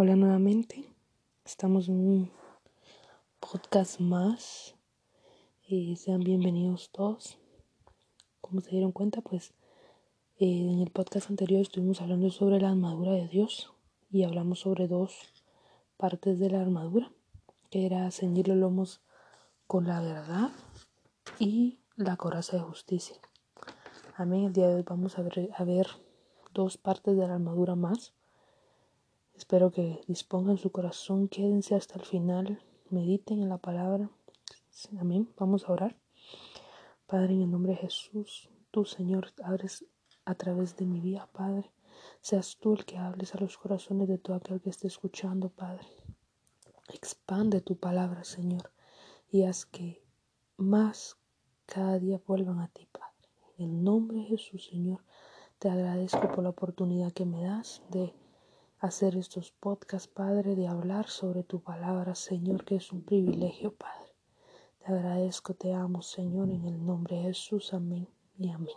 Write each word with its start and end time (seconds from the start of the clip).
Hola 0.00 0.14
nuevamente, 0.14 0.84
estamos 1.44 1.88
en 1.88 1.96
un 1.96 2.30
podcast 3.40 3.98
más 3.98 4.76
y 5.66 5.96
sean 5.96 6.20
bienvenidos 6.20 6.90
todos. 6.92 7.36
Como 8.40 8.60
se 8.60 8.70
dieron 8.70 8.92
cuenta, 8.92 9.22
pues 9.22 9.54
eh, 10.38 10.70
en 10.70 10.78
el 10.78 10.90
podcast 10.92 11.30
anterior 11.30 11.60
estuvimos 11.60 12.00
hablando 12.00 12.30
sobre 12.30 12.60
la 12.60 12.68
armadura 12.68 13.10
de 13.10 13.26
Dios 13.26 13.72
y 14.08 14.22
hablamos 14.22 14.60
sobre 14.60 14.86
dos 14.86 15.32
partes 15.96 16.38
de 16.38 16.50
la 16.50 16.60
armadura, 16.60 17.10
que 17.68 17.84
era 17.84 18.08
ceñir 18.12 18.46
los 18.46 18.56
lomos 18.56 19.00
con 19.66 19.88
la 19.88 20.00
verdad 20.00 20.52
y 21.40 21.80
la 21.96 22.16
coraza 22.16 22.56
de 22.56 22.62
justicia. 22.62 23.16
Amén. 24.14 24.44
El 24.44 24.52
día 24.52 24.68
de 24.68 24.76
hoy 24.76 24.84
vamos 24.86 25.18
a 25.18 25.22
ver 25.64 25.88
dos 26.54 26.78
partes 26.78 27.16
de 27.16 27.26
la 27.26 27.34
armadura 27.34 27.74
más 27.74 28.12
Espero 29.38 29.70
que 29.70 30.00
dispongan 30.08 30.58
su 30.58 30.72
corazón, 30.72 31.28
quédense 31.28 31.76
hasta 31.76 31.96
el 31.96 32.04
final, 32.04 32.60
mediten 32.90 33.40
en 33.40 33.48
la 33.48 33.58
palabra. 33.58 34.10
Amén. 34.98 35.28
Vamos 35.38 35.62
a 35.64 35.72
orar. 35.72 35.96
Padre, 37.06 37.34
en 37.34 37.42
el 37.42 37.50
nombre 37.52 37.74
de 37.74 37.78
Jesús, 37.78 38.50
tú, 38.72 38.84
Señor, 38.84 39.28
abres 39.44 39.84
a 40.24 40.34
través 40.34 40.76
de 40.76 40.86
mi 40.86 41.00
vida, 41.00 41.28
Padre. 41.32 41.70
Seas 42.20 42.56
tú 42.58 42.74
el 42.74 42.84
que 42.84 42.98
hables 42.98 43.32
a 43.36 43.38
los 43.38 43.56
corazones 43.56 44.08
de 44.08 44.18
todo 44.18 44.34
aquel 44.34 44.60
que 44.60 44.70
esté 44.70 44.88
escuchando, 44.88 45.50
Padre. 45.50 45.86
Expande 46.92 47.60
tu 47.60 47.76
palabra, 47.76 48.24
Señor, 48.24 48.72
y 49.30 49.44
haz 49.44 49.66
que 49.66 50.02
más 50.56 51.16
cada 51.64 52.00
día 52.00 52.20
vuelvan 52.26 52.58
a 52.58 52.68
ti, 52.68 52.88
Padre. 52.90 53.28
En 53.56 53.70
el 53.70 53.84
nombre 53.84 54.18
de 54.18 54.24
Jesús, 54.24 54.66
Señor, 54.66 55.04
te 55.60 55.70
agradezco 55.70 56.28
por 56.32 56.42
la 56.42 56.50
oportunidad 56.50 57.12
que 57.12 57.24
me 57.24 57.44
das 57.44 57.82
de 57.90 58.12
hacer 58.80 59.16
estos 59.16 59.50
podcasts, 59.52 60.08
Padre, 60.08 60.54
de 60.54 60.68
hablar 60.68 61.08
sobre 61.08 61.42
tu 61.42 61.60
palabra, 61.60 62.14
Señor, 62.14 62.64
que 62.64 62.76
es 62.76 62.92
un 62.92 63.02
privilegio, 63.02 63.74
Padre. 63.74 64.12
Te 64.78 64.92
agradezco, 64.92 65.54
te 65.54 65.74
amo, 65.74 66.02
Señor, 66.02 66.50
en 66.50 66.64
el 66.64 66.84
nombre 66.84 67.16
de 67.16 67.22
Jesús. 67.22 67.74
Amén 67.74 68.08
y 68.38 68.50
amén. 68.50 68.76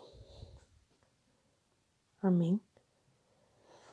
Amén. 2.21 2.61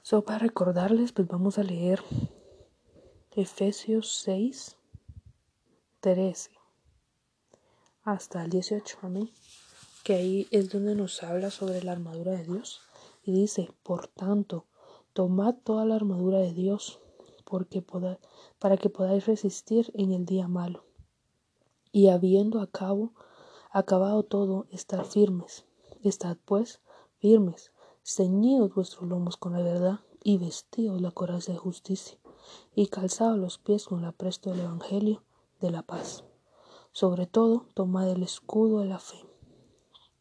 Solo 0.02 0.24
para 0.24 0.38
recordarles, 0.38 1.12
pues 1.12 1.28
vamos 1.28 1.58
a 1.58 1.62
leer 1.62 2.02
Efesios 3.32 4.12
6, 4.24 4.76
13 6.00 6.50
hasta 8.04 8.42
el 8.42 8.50
18. 8.50 8.98
Amén. 9.02 9.30
Que 10.02 10.14
ahí 10.14 10.48
es 10.50 10.70
donde 10.70 10.94
nos 10.94 11.22
habla 11.22 11.50
sobre 11.50 11.82
la 11.82 11.92
armadura 11.92 12.32
de 12.32 12.44
Dios. 12.44 12.80
Y 13.22 13.32
dice, 13.32 13.70
por 13.82 14.08
tanto, 14.08 14.64
Tomad 15.18 15.56
toda 15.64 15.84
la 15.84 15.96
armadura 15.96 16.38
de 16.38 16.52
Dios, 16.52 17.00
porque 17.44 17.82
para 17.82 18.76
que 18.76 18.88
podáis 18.88 19.26
resistir 19.26 19.90
en 19.94 20.12
el 20.12 20.24
día 20.24 20.46
malo. 20.46 20.84
Y 21.90 22.10
habiendo 22.10 22.60
acabado 22.60 24.22
todo, 24.22 24.66
estar 24.70 25.04
firmes. 25.04 25.66
Estad 26.04 26.36
pues 26.44 26.80
firmes, 27.16 27.72
ceñidos 28.04 28.72
vuestros 28.72 29.08
lomos 29.08 29.36
con 29.36 29.54
la 29.54 29.60
verdad, 29.60 29.98
y 30.22 30.38
vestidos 30.38 31.00
la 31.00 31.10
coraza 31.10 31.50
de 31.50 31.58
justicia, 31.58 32.16
y 32.76 32.86
calzados 32.86 33.38
los 33.38 33.58
pies 33.58 33.86
con 33.86 34.02
la 34.02 34.12
presto 34.12 34.50
del 34.50 34.60
Evangelio 34.60 35.24
de 35.60 35.72
la 35.72 35.82
paz. 35.82 36.22
Sobre 36.92 37.26
todo, 37.26 37.66
tomad 37.74 38.08
el 38.08 38.22
escudo 38.22 38.82
de 38.82 38.86
la 38.86 39.00
fe, 39.00 39.18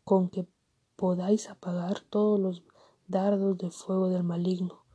con 0.04 0.30
que 0.30 0.48
podáis 0.96 1.52
apagar 1.52 2.00
todos 2.00 2.40
los 2.40 2.64
dardos 3.08 3.60
de 3.60 3.70
fuego 3.70 4.10
del 4.10 4.24
maligno 4.24 4.87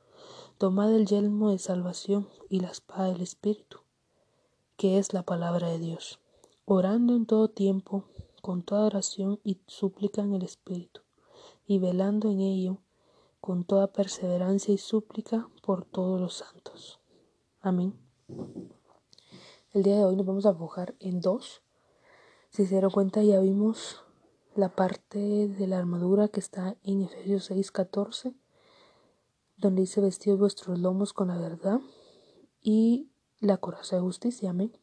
Tomad 0.63 0.95
el 0.95 1.07
yelmo 1.07 1.51
de 1.51 1.59
salvación 1.59 2.29
y 2.49 2.61
la 2.61 2.69
espada 2.69 3.09
del 3.09 3.21
Espíritu, 3.21 3.79
que 4.77 4.97
es 4.97 5.13
la 5.13 5.25
palabra 5.25 5.69
de 5.69 5.81
Dios, 5.81 6.21
orando 6.67 7.17
en 7.17 7.27
todo 7.27 7.49
tiempo, 7.49 8.05
con 8.43 8.63
toda 8.63 8.87
oración 8.87 9.41
y 9.43 9.59
súplica 9.67 10.23
en 10.23 10.35
el 10.35 10.45
Espíritu, 10.45 11.01
y 11.67 11.81
velando 11.81 12.31
en 12.31 12.39
ello 12.39 12.79
con 13.41 13.65
toda 13.65 13.89
perseverancia 13.89 14.73
y 14.73 14.79
súplica 14.79 15.49
por 15.65 15.85
todos 15.85 16.21
los 16.21 16.35
santos. 16.35 17.01
Amén. 17.61 17.99
El 19.73 19.83
día 19.83 19.97
de 19.97 20.05
hoy 20.05 20.15
nos 20.15 20.27
vamos 20.27 20.47
a 20.47 20.51
enfocar 20.51 20.95
en 21.01 21.21
dos. 21.21 21.61
Si 22.51 22.67
se 22.67 22.75
dieron 22.75 22.93
cuenta, 22.93 23.21
ya 23.25 23.41
vimos 23.41 24.05
la 24.55 24.69
parte 24.69 25.49
de 25.49 25.67
la 25.67 25.79
armadura 25.79 26.29
que 26.29 26.39
está 26.39 26.77
en 26.85 27.03
Efesios 27.03 27.51
6:14 27.51 28.37
donde 29.63 29.83
dice 29.83 30.01
vestidos 30.01 30.39
vuestros 30.39 30.79
lomos 30.79 31.13
con 31.13 31.29
la 31.29 31.39
verdad 31.39 31.81
y 32.61 33.09
la 33.41 33.57
coraza 33.57 33.97
de 33.97 34.03
justicia. 34.03 34.51
Amén. 34.51 34.77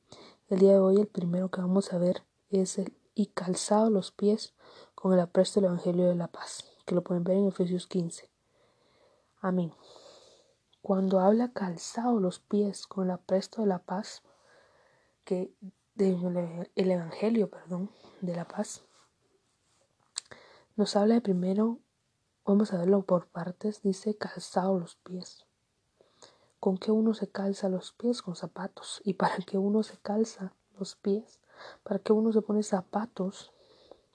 El 0.47 0.59
día 0.59 0.72
de 0.72 0.79
hoy 0.79 0.97
el 0.97 1.07
primero 1.07 1.51
que 1.51 1.62
vamos 1.62 1.94
a 1.94 1.97
ver 1.97 2.23
es 2.50 2.79
el 2.79 2.94
y 3.13 3.28
calzado 3.28 3.90
los 3.90 4.12
pies 4.12 4.53
con 4.95 5.12
el 5.12 5.19
apresto 5.19 5.59
del 5.59 5.69
Evangelio 5.69 6.07
de 6.07 6.16
la 6.16 6.29
paz, 6.29 6.63
que 6.85 6.95
lo 6.95 7.03
pueden 7.03 7.25
ver 7.25 7.35
en 7.35 7.47
Efesios 7.47 7.85
15. 7.85 8.29
Amén. 9.41 9.73
Cuando 10.81 11.19
habla 11.19 11.51
calzado 11.51 12.22
los 12.22 12.40
pies 12.40 12.88
con 12.88 13.07
el 13.07 13.11
apresto 13.11 13.61
de 13.61 13.67
la 13.67 13.79
paz, 13.79 14.23
que 15.25 15.53
el 15.97 16.91
Evangelio, 16.91 17.50
perdón, 17.50 17.91
de 18.22 18.34
la 18.34 18.47
paz, 18.47 18.84
nos 20.78 20.96
habla 20.96 21.16
de 21.16 21.22
primero 21.22 21.79
Vamos 22.50 22.74
a 22.74 22.80
verlo 22.80 23.04
por 23.04 23.28
partes. 23.28 23.84
Dice 23.84 24.18
calzado 24.18 24.80
los 24.80 24.96
pies. 24.96 25.46
¿Con 26.60 26.80
qué 26.80 26.90
uno 26.92 27.14
se 27.14 27.28
calza 27.28 27.70
los 27.70 27.92
pies? 27.92 28.24
Con 28.24 28.36
zapatos. 28.36 29.04
¿Y 29.06 29.14
para 29.14 29.36
qué 29.46 29.60
uno 29.60 29.84
se 29.84 29.98
calza 29.98 30.56
los 30.80 30.96
pies? 30.96 31.40
¿Para 31.84 32.00
qué 32.00 32.12
uno 32.12 32.34
se 32.34 32.42
pone 32.42 32.64
zapatos? 32.64 33.54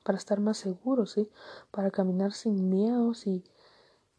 Para 0.02 0.18
estar 0.18 0.40
más 0.40 0.56
seguro, 0.56 1.06
¿sí? 1.06 1.30
Para 1.70 1.92
caminar 1.92 2.32
sin 2.32 2.68
miedo. 2.68 3.14
Si 3.14 3.44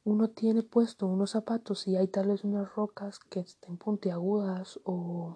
uno 0.05 0.29
tiene 0.29 0.63
puesto 0.63 1.07
unos 1.07 1.31
zapatos 1.31 1.85
y 1.85 1.97
hay 1.97 2.07
tal 2.07 2.29
vez 2.29 2.45
unas 2.45 2.73
rocas 2.73 3.19
que 3.19 3.41
estén 3.41 3.75
puntiagudas 3.75 4.79
o 4.85 5.35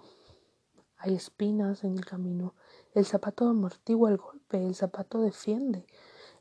hay 0.96 1.14
espinas 1.16 1.84
en 1.84 1.98
el 1.98 2.06
camino, 2.06 2.54
el 2.94 3.04
zapato 3.04 3.46
amortigua 3.46 4.08
el 4.08 4.16
golpe, 4.16 4.66
el 4.66 4.74
zapato 4.74 5.20
defiende 5.20 5.84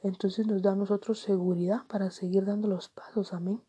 entonces 0.02 0.48
nos 0.48 0.62
da 0.62 0.72
a 0.72 0.76
nosotros 0.76 1.20
seguridad 1.20 1.86
para 1.88 2.12
seguir 2.12 2.46
dando 2.46 2.68
los 2.68 2.90
pasos, 2.90 3.34
amén. 3.34 3.62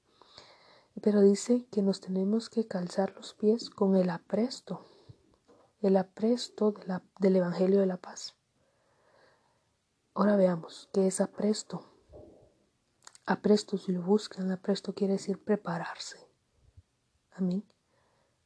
Pero 1.03 1.21
dice 1.21 1.67
que 1.71 1.83
nos 1.83 2.01
tenemos 2.01 2.51
que 2.51 2.67
calzar 2.67 3.15
los 3.17 3.35
pies 3.35 3.71
con 3.71 3.97
el 3.97 4.11
apresto, 4.11 4.85
el 5.81 5.97
apresto 5.97 6.75
del 7.19 7.37
Evangelio 7.37 7.81
de 7.81 7.87
la 7.87 7.97
Paz. 7.97 8.37
Ahora 10.15 10.37
veamos 10.37 10.89
qué 10.93 11.07
es 11.07 11.21
apresto. 11.21 11.87
Apresto, 13.25 13.79
si 13.79 13.93
lo 13.93 14.03
buscan, 14.03 14.51
apresto 14.51 14.95
quiere 14.95 15.15
decir 15.15 15.43
prepararse. 15.43 16.19
Amén. 17.33 17.65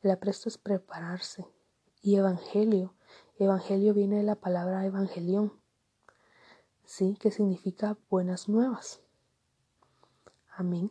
El 0.03 0.11
apresto 0.11 0.49
es 0.49 0.59
prepararse. 0.59 1.47
Y 2.03 2.17
evangelio, 2.17 2.95
evangelio 3.39 3.95
viene 3.95 4.17
de 4.17 4.23
la 4.23 4.37
palabra 4.37 4.85
evangelión, 4.85 5.59
¿sí? 6.85 7.17
Que 7.21 7.31
significa 7.31 7.97
buenas 8.11 8.49
nuevas. 8.49 9.01
Amén. 10.57 10.91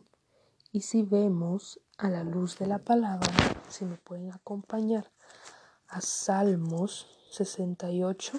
Y 0.72 0.80
si 0.80 1.02
vemos 1.02 1.80
a 1.98 2.10
la 2.10 2.24
luz 2.24 2.58
de 2.58 2.66
la 2.66 2.78
palabra, 2.78 3.32
si 3.68 3.84
me 3.84 3.96
pueden 3.96 4.32
acompañar 4.32 5.10
a 5.88 6.00
Salmos 6.00 7.06
68, 7.30 8.38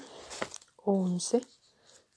11. 0.84 1.42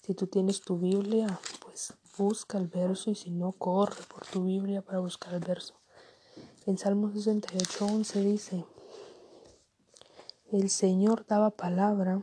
Si 0.02 0.14
tú 0.14 0.26
tienes 0.26 0.60
tu 0.60 0.78
Biblia, 0.78 1.40
pues 1.64 1.94
busca 2.16 2.58
el 2.58 2.66
verso 2.66 3.10
y 3.10 3.14
si 3.14 3.30
no, 3.30 3.52
corre 3.52 4.02
por 4.12 4.26
tu 4.26 4.44
Biblia 4.44 4.82
para 4.82 4.98
buscar 4.98 5.34
el 5.34 5.40
verso. 5.40 5.74
En 6.66 6.78
Salmos 6.78 7.14
68, 7.14 7.86
11 7.86 8.20
dice, 8.20 8.64
el 10.50 10.70
Señor 10.70 11.26
daba 11.26 11.50
palabra 11.50 12.22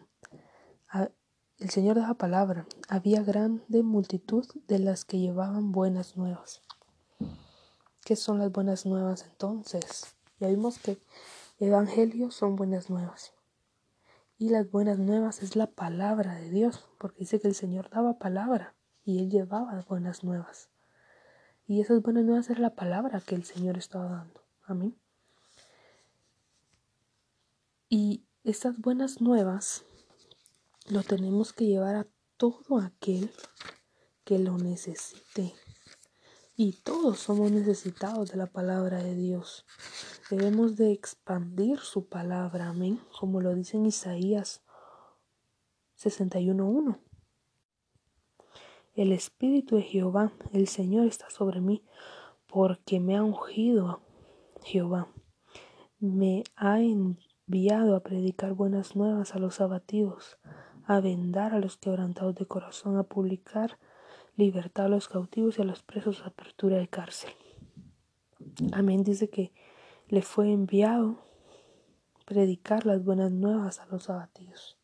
el 1.60 1.70
Señor 1.70 1.96
daba 1.98 2.16
palabra. 2.16 2.66
Había 2.90 3.24
grande 3.24 3.82
multitud 3.82 4.46
de 4.68 4.80
las 4.80 5.06
que 5.06 5.20
llevaban 5.20 5.72
buenas 5.72 6.18
nuevas. 6.18 6.62
¿Qué 8.04 8.16
son 8.16 8.40
las 8.40 8.52
buenas 8.52 8.86
nuevas 8.86 9.24
entonces? 9.24 10.16
Ya 10.40 10.50
vimos 10.50 10.80
que 10.80 10.98
evangelios 11.60 12.36
son 12.36 12.56
buenas 12.56 12.90
nuevas. 12.90 13.34
Y 14.38 14.50
las 14.50 14.70
buenas 14.70 15.00
nuevas 15.00 15.42
es 15.42 15.56
la 15.56 15.68
palabra 15.68 16.36
de 16.36 16.50
Dios, 16.50 16.90
porque 16.98 17.20
dice 17.20 17.40
que 17.40 17.48
el 17.48 17.56
Señor 17.56 17.90
daba 17.90 18.20
palabra 18.20 18.76
y 19.06 19.20
Él 19.20 19.30
llevaba 19.30 19.84
buenas 19.88 20.24
nuevas. 20.24 20.70
Y 21.68 21.80
esas 21.80 22.02
buenas 22.02 22.26
nuevas 22.26 22.50
es 22.50 22.60
la 22.60 22.76
palabra 22.76 23.22
que 23.22 23.36
el 23.36 23.46
Señor 23.46 23.78
estaba 23.78 24.10
dando. 24.10 24.42
Amén. 24.64 24.96
Y 27.88 28.26
estas 28.44 28.80
buenas 28.80 29.22
nuevas 29.22 29.86
lo 30.88 31.04
tenemos 31.04 31.54
que 31.54 31.66
llevar 31.66 31.96
a 31.96 32.08
todo 32.38 32.80
aquel 32.80 33.32
que 34.24 34.40
lo 34.40 34.58
necesite. 34.58 35.54
Y 36.56 36.74
todos 36.84 37.20
somos 37.20 37.52
necesitados 37.52 38.32
de 38.32 38.38
la 38.38 38.48
palabra 38.48 39.04
de 39.04 39.16
Dios. 39.16 39.66
Debemos 40.30 40.78
de 40.78 40.92
expandir 40.92 41.80
su 41.80 42.08
palabra, 42.08 42.70
amén, 42.70 43.00
como 43.20 43.42
lo 43.42 43.54
dice 43.54 43.78
en 43.78 43.88
Isaías 43.88 44.62
61.1. 45.98 47.00
El 48.94 49.12
Espíritu 49.12 49.76
de 49.76 49.82
Jehová, 49.82 50.32
el 50.54 50.68
Señor 50.68 51.08
está 51.08 51.30
sobre 51.30 51.60
mí, 51.60 51.84
porque 52.48 53.02
me 53.02 53.18
ha 53.18 53.24
ungido 53.24 54.02
Jehová. 54.64 55.10
Me 56.00 56.44
ha 56.56 56.80
enviado 56.80 57.96
a 57.96 58.04
predicar 58.04 58.54
buenas 58.54 58.96
nuevas 58.96 59.36
a 59.36 59.40
los 59.40 59.60
abatidos, 59.60 60.38
a 60.88 61.00
vendar 61.00 61.54
a 61.54 61.60
los 61.60 61.78
quebrantados 61.78 62.36
de 62.36 62.46
corazón, 62.46 62.98
a 62.98 63.04
publicar 63.04 63.78
libertad 64.36 64.86
a 64.86 64.90
los 64.90 65.08
cautivos 65.08 65.58
y 65.58 65.62
a 65.62 65.66
los 65.66 65.82
presos, 65.82 66.24
apertura 66.26 66.78
de 66.78 66.88
cárcel. 66.88 67.32
Amén. 68.74 69.04
Dice 69.04 69.30
que 69.30 69.52
le 70.08 70.22
fue 70.22 70.52
enviado 70.52 71.26
predicar 72.26 72.86
las 72.86 73.04
buenas 73.04 73.32
nuevas 73.32 73.80
a 73.80 73.86
los 73.88 74.10
abatidos, 74.10 74.78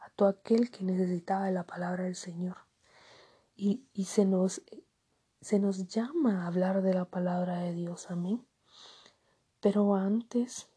a 0.00 0.10
todo 0.10 0.28
aquel 0.28 0.70
que 0.70 0.84
necesitaba 0.84 1.46
de 1.46 1.52
la 1.52 1.64
palabra 1.64 2.04
del 2.04 2.14
Señor. 2.14 2.56
Y, 3.56 3.84
y 3.92 4.04
se, 4.04 4.24
nos, 4.24 4.62
se 5.40 5.58
nos 5.58 5.86
llama 5.86 6.44
a 6.44 6.46
hablar 6.46 6.82
de 6.82 6.94
la 6.94 7.04
palabra 7.04 7.58
de 7.58 7.72
Dios. 7.72 8.10
Amén. 8.10 8.44
Pero 9.60 9.94
antes 9.94 10.68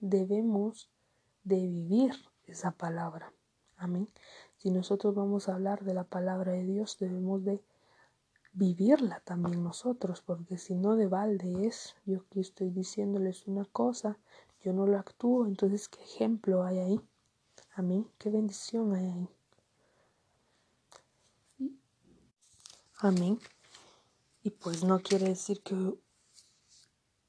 debemos 0.00 0.90
de 1.44 1.66
vivir 1.66 2.12
esa 2.46 2.72
palabra. 2.72 3.32
Amén. 3.76 4.08
Si 4.56 4.70
nosotros 4.70 5.14
vamos 5.14 5.48
a 5.48 5.54
hablar 5.54 5.84
de 5.84 5.94
la 5.94 6.04
palabra 6.04 6.52
de 6.52 6.64
Dios, 6.64 6.96
debemos 6.98 7.44
de 7.44 7.62
vivirla 8.52 9.20
también 9.20 9.62
nosotros, 9.62 10.22
porque 10.22 10.56
si 10.56 10.74
no 10.74 10.96
de 10.96 11.06
balde 11.06 11.66
es, 11.66 11.94
yo 12.06 12.20
aquí 12.20 12.40
estoy 12.40 12.70
diciéndoles 12.70 13.46
una 13.46 13.66
cosa, 13.66 14.18
yo 14.62 14.72
no 14.72 14.86
lo 14.86 14.98
actúo, 14.98 15.46
entonces 15.46 15.88
qué 15.88 16.02
ejemplo 16.02 16.64
hay 16.64 16.78
ahí. 16.78 17.00
Amén, 17.74 18.08
qué 18.18 18.30
bendición 18.30 18.94
hay 18.94 19.06
ahí. 19.06 19.28
Amén. 22.98 23.38
Y 24.42 24.50
pues 24.50 24.84
no 24.84 25.00
quiere 25.00 25.28
decir 25.28 25.60
que 25.62 25.74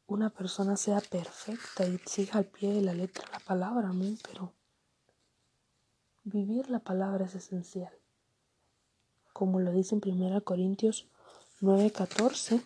una 0.08 0.30
persona 0.30 0.78
sea 0.78 1.02
perfecta 1.02 1.86
y 1.86 1.98
siga 2.06 2.40
al 2.40 2.46
pie 2.46 2.74
de 2.74 2.82
la 2.82 2.94
letra 2.94 3.28
la 3.34 3.40
palabra, 3.40 3.90
amén, 3.90 4.18
pero 4.24 4.54
vivir 6.28 6.70
la 6.70 6.80
palabra 6.80 7.26
es 7.26 7.36
esencial. 7.36 7.94
Como 9.34 9.60
lo 9.60 9.72
dice 9.72 9.96
en 9.96 10.02
1 10.04 10.44
Corintios 10.44 11.08
9:14, 11.62 12.62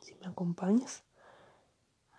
si 0.00 0.14
me 0.14 0.26
acompañas. 0.26 1.04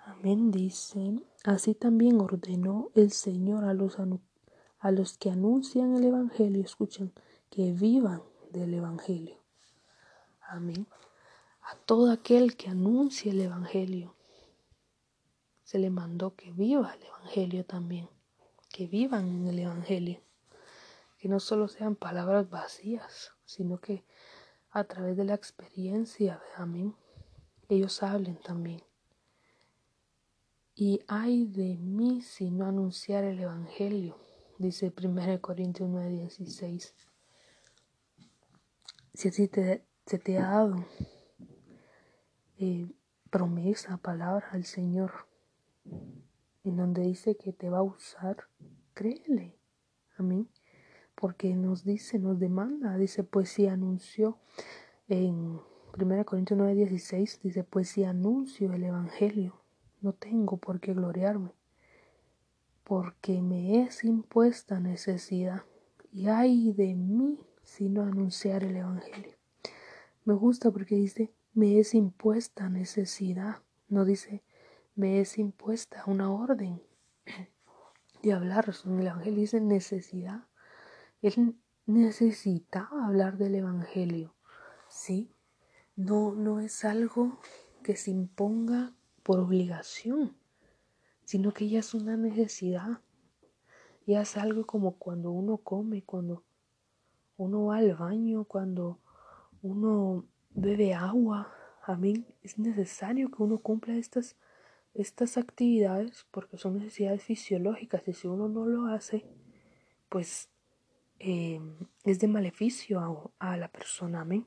Amén, 0.06 0.52
dice, 0.52 1.20
así 1.44 1.74
también 1.74 2.22
ordenó 2.22 2.92
el 2.94 3.12
Señor 3.12 3.66
a 3.66 3.74
los, 3.74 3.98
a 4.80 4.92
los 4.92 5.18
que 5.18 5.32
anuncian 5.32 5.96
el 5.96 6.04
Evangelio, 6.04 6.64
escuchen, 6.64 7.12
que 7.50 7.72
vivan 7.72 8.22
del 8.52 8.76
Evangelio. 8.76 9.40
Amén. 10.42 10.86
A 11.62 11.76
todo 11.76 12.12
aquel 12.12 12.56
que 12.56 12.70
anuncie 12.70 13.32
el 13.32 13.42
Evangelio, 13.42 14.14
se 15.64 15.80
le 15.80 15.90
mandó 15.90 16.36
que 16.36 16.52
viva 16.52 16.94
el 16.94 17.04
Evangelio 17.04 17.66
también, 17.66 18.08
que 18.70 18.86
vivan 18.86 19.28
en 19.28 19.48
el 19.48 19.58
Evangelio, 19.58 20.20
que 21.26 21.30
no 21.30 21.40
solo 21.40 21.68
sean 21.68 21.96
palabras 21.96 22.52
vacías, 22.52 23.32
sino 23.46 23.80
que 23.80 24.06
a 24.70 24.84
través 24.84 25.18
de 25.18 25.26
la 25.26 25.34
experiencia, 25.34 26.40
amén, 26.56 26.96
ellos 27.68 28.04
hablen 28.04 28.40
también. 28.44 28.84
Y 30.76 31.02
hay 31.08 31.48
de 31.48 31.78
mí 31.78 32.22
si 32.22 32.52
no 32.52 32.68
anunciar 32.68 33.24
el 33.24 33.40
Evangelio, 33.40 34.20
dice 34.60 34.94
1 34.96 35.42
Corintios 35.42 35.90
9:16. 35.90 36.94
Si 39.16 39.28
así 39.28 39.48
te, 39.48 39.84
se 40.06 40.20
te 40.20 40.38
ha 40.38 40.48
dado 40.48 40.86
eh, 42.60 42.88
promesa, 43.32 43.98
palabra 43.98 44.50
al 44.52 44.66
Señor, 44.66 45.26
en 46.64 46.78
donde 46.78 47.02
dice 47.02 47.36
que 47.36 47.52
te 47.52 47.72
va 47.72 47.80
a 47.80 47.82
usar, 47.82 48.48
créele. 48.94 49.58
Amén. 50.20 50.48
Porque 51.26 51.56
nos 51.56 51.84
dice, 51.84 52.20
nos 52.20 52.38
demanda, 52.38 52.96
dice, 52.98 53.24
pues 53.24 53.50
si 53.50 53.66
anunció 53.66 54.38
en 55.08 55.60
1 56.00 56.24
Corintios 56.24 56.56
9, 56.56 56.76
16, 56.76 57.40
dice, 57.42 57.64
pues 57.64 57.90
si 57.90 58.04
anuncio 58.04 58.72
el 58.72 58.84
Evangelio, 58.84 59.60
no 60.02 60.14
tengo 60.14 60.58
por 60.58 60.80
qué 60.80 60.94
gloriarme, 60.94 61.50
porque 62.84 63.42
me 63.42 63.82
es 63.82 64.04
impuesta 64.04 64.80
necesidad, 64.80 65.64
y 66.14 66.28
hay 66.28 66.74
de 66.74 66.94
mí 66.94 67.40
si 67.64 67.90
no 67.90 68.04
anunciar 68.04 68.64
el 68.64 68.76
Evangelio. 68.76 69.34
Me 70.26 70.36
gusta 70.36 70.70
porque 70.70 70.94
dice, 70.94 71.34
me 71.56 71.80
es 71.80 71.96
impuesta 71.96 72.70
necesidad, 72.70 73.64
no 73.90 74.06
dice, 74.06 74.44
me 74.94 75.22
es 75.22 75.40
impuesta 75.40 76.04
una 76.06 76.32
orden 76.32 76.84
de 78.22 78.32
hablar. 78.32 78.72
El 78.86 79.08
Evangelio 79.08 79.40
dice 79.40 79.60
necesidad. 79.60 80.46
Él 81.26 81.56
necesitaba 81.88 83.08
hablar 83.08 83.40
del 83.40 83.56
Evangelio. 83.56 84.36
¿Sí? 84.88 85.32
No, 85.96 86.36
no 86.36 86.60
es 86.60 86.86
algo 86.86 87.40
que 87.82 87.96
se 87.96 88.12
imponga 88.12 88.94
por 89.24 89.40
obligación, 89.40 90.38
sino 91.24 91.52
que 91.52 91.68
ya 91.68 91.80
es 91.80 91.96
una 91.96 92.16
necesidad. 92.16 93.02
Ya 94.06 94.22
es 94.22 94.38
algo 94.38 94.68
como 94.68 95.00
cuando 95.00 95.32
uno 95.32 95.58
come, 95.58 96.04
cuando 96.04 96.44
uno 97.38 97.66
va 97.66 97.78
al 97.78 97.96
baño, 97.96 98.44
cuando 98.44 99.00
uno 99.64 100.28
bebe 100.52 100.94
agua. 100.94 101.52
Amén. 101.82 102.28
Es 102.44 102.60
necesario 102.60 103.32
que 103.32 103.42
uno 103.42 103.58
cumpla 103.58 103.96
estas 103.96 104.36
estas 104.94 105.38
actividades 105.38 106.28
porque 106.30 106.58
son 106.58 106.78
necesidades 106.78 107.24
fisiológicas 107.24 108.08
y 108.08 108.14
si 108.14 108.28
uno 108.28 108.48
no 108.48 108.66
lo 108.66 108.86
hace, 108.86 109.26
pues 110.08 110.50
eh, 111.28 111.60
es 112.04 112.20
de 112.20 112.28
maleficio 112.28 113.34
a, 113.40 113.58
la 113.58 113.68
persona. 113.70 114.22
Amén. 114.22 114.46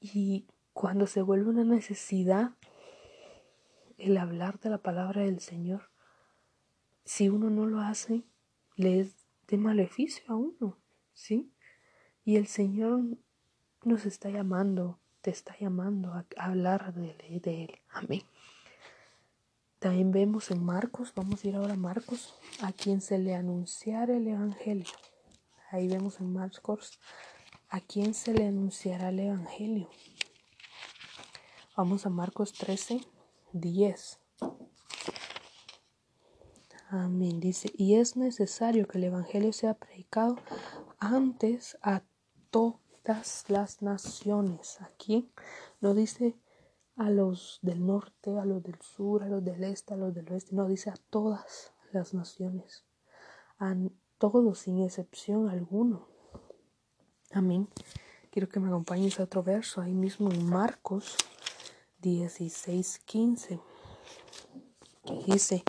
Y 0.00 0.46
cuando 0.74 1.06
se 1.06 1.22
vuelve 1.22 1.48
una 1.48 1.64
necesidad 1.64 2.50
el 3.96 4.18
hablar 4.18 4.60
de 4.60 4.68
la 4.68 4.82
palabra 4.82 5.22
del 5.22 5.40
Señor, 5.40 5.90
si 7.06 7.30
uno 7.30 7.48
no 7.48 7.64
lo 7.64 7.80
hace, 7.80 8.24
le 8.76 9.00
es 9.00 9.14
de 9.46 9.56
maleficio 9.56 10.24
a 10.28 10.36
uno, 10.36 10.76
¿sí? 11.14 11.50
Y 12.26 12.36
el 12.36 12.46
Señor 12.46 13.00
nos 13.84 14.04
está 14.04 14.28
llamando, 14.28 15.00
te 15.22 15.30
está 15.30 15.56
llamando 15.58 16.12
a 16.12 16.26
hablar 16.36 16.92
de, 16.92 17.40
de 17.40 17.64
Él. 17.64 17.78
Amén. 17.88 18.24
También 19.78 20.10
vemos 20.10 20.50
en 20.50 20.64
Marcos, 20.64 21.12
vamos 21.14 21.44
a 21.44 21.48
ir 21.48 21.54
ahora 21.54 21.74
a 21.74 21.76
Marcos, 21.76 22.34
a 22.62 22.72
quien 22.72 23.00
se 23.00 23.16
le 23.18 23.36
anunciara 23.36 24.16
el 24.16 24.26
Evangelio. 24.26 24.92
Ahí 25.70 25.86
vemos 25.86 26.18
en 26.18 26.32
Marcos 26.32 26.98
a 27.68 27.80
quien 27.80 28.14
se 28.14 28.32
le 28.32 28.46
anunciará 28.46 29.10
el 29.10 29.20
Evangelio. 29.20 29.88
Vamos 31.76 32.06
a 32.06 32.10
Marcos 32.10 32.52
13, 32.54 33.02
10. 33.52 34.18
Amén. 36.90 37.38
Dice, 37.38 37.70
y 37.76 37.96
es 37.96 38.16
necesario 38.16 38.88
que 38.88 38.98
el 38.98 39.04
Evangelio 39.04 39.52
sea 39.52 39.74
predicado 39.74 40.38
antes 40.98 41.78
a 41.82 42.02
todas 42.50 43.44
las 43.46 43.80
naciones. 43.80 44.80
Aquí 44.80 45.30
no 45.80 45.94
dice 45.94 46.34
a 46.98 47.10
los 47.10 47.60
del 47.62 47.86
norte, 47.86 48.36
a 48.38 48.44
los 48.44 48.62
del 48.62 48.80
sur, 48.80 49.22
a 49.22 49.28
los 49.28 49.42
del 49.44 49.62
este, 49.62 49.94
a 49.94 49.96
los 49.96 50.12
del 50.12 50.30
oeste. 50.32 50.54
No, 50.54 50.66
dice 50.66 50.90
a 50.90 50.96
todas 51.10 51.72
las 51.92 52.12
naciones. 52.12 52.84
A 53.60 53.74
todos 54.18 54.58
sin 54.58 54.82
excepción 54.82 55.48
alguno. 55.48 56.08
Amén. 57.30 57.68
Quiero 58.32 58.48
que 58.48 58.58
me 58.58 58.66
acompañes 58.66 59.20
a 59.20 59.24
otro 59.24 59.44
verso, 59.44 59.80
ahí 59.80 59.94
mismo 59.94 60.32
en 60.32 60.44
Marcos 60.44 61.16
16, 62.02 62.98
15. 63.04 63.60
Que 65.04 65.32
dice, 65.32 65.62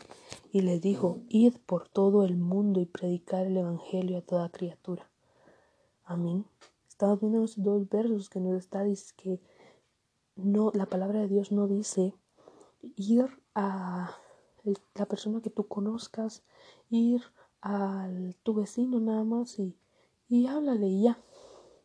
y 0.52 0.62
le 0.62 0.80
dijo, 0.80 1.20
id 1.30 1.58
por 1.68 1.88
todo 1.88 2.26
el 2.26 2.38
mundo 2.38 2.82
y 2.82 2.86
predicar 2.88 3.46
el 3.46 3.58
Evangelio 3.58 4.18
a 4.18 4.22
toda 4.22 4.50
criatura. 4.50 5.08
Amén. 6.06 6.46
Estamos 6.88 7.20
viendo 7.20 7.40
los 7.40 7.62
dos 7.62 7.88
versos 7.88 8.30
que 8.30 8.40
nos 8.40 8.58
está 8.58 8.84
diciendo 8.84 9.14
que 9.18 9.49
no, 10.44 10.72
la 10.74 10.86
palabra 10.86 11.22
de 11.22 11.28
Dios 11.28 11.52
no 11.52 11.68
dice 11.68 12.14
ir 12.96 13.26
a 13.56 14.18
la 14.96 15.06
persona 15.06 15.42
que 15.42 15.50
tú 15.50 15.68
conozcas, 15.68 16.44
ir 16.90 17.22
a 17.62 18.10
tu 18.44 18.54
vecino 18.54 19.00
nada 19.00 19.24
más 19.24 19.60
y, 19.60 19.78
y 20.28 20.48
háblale 20.48 20.88
y 20.88 21.04
ya. 21.04 21.22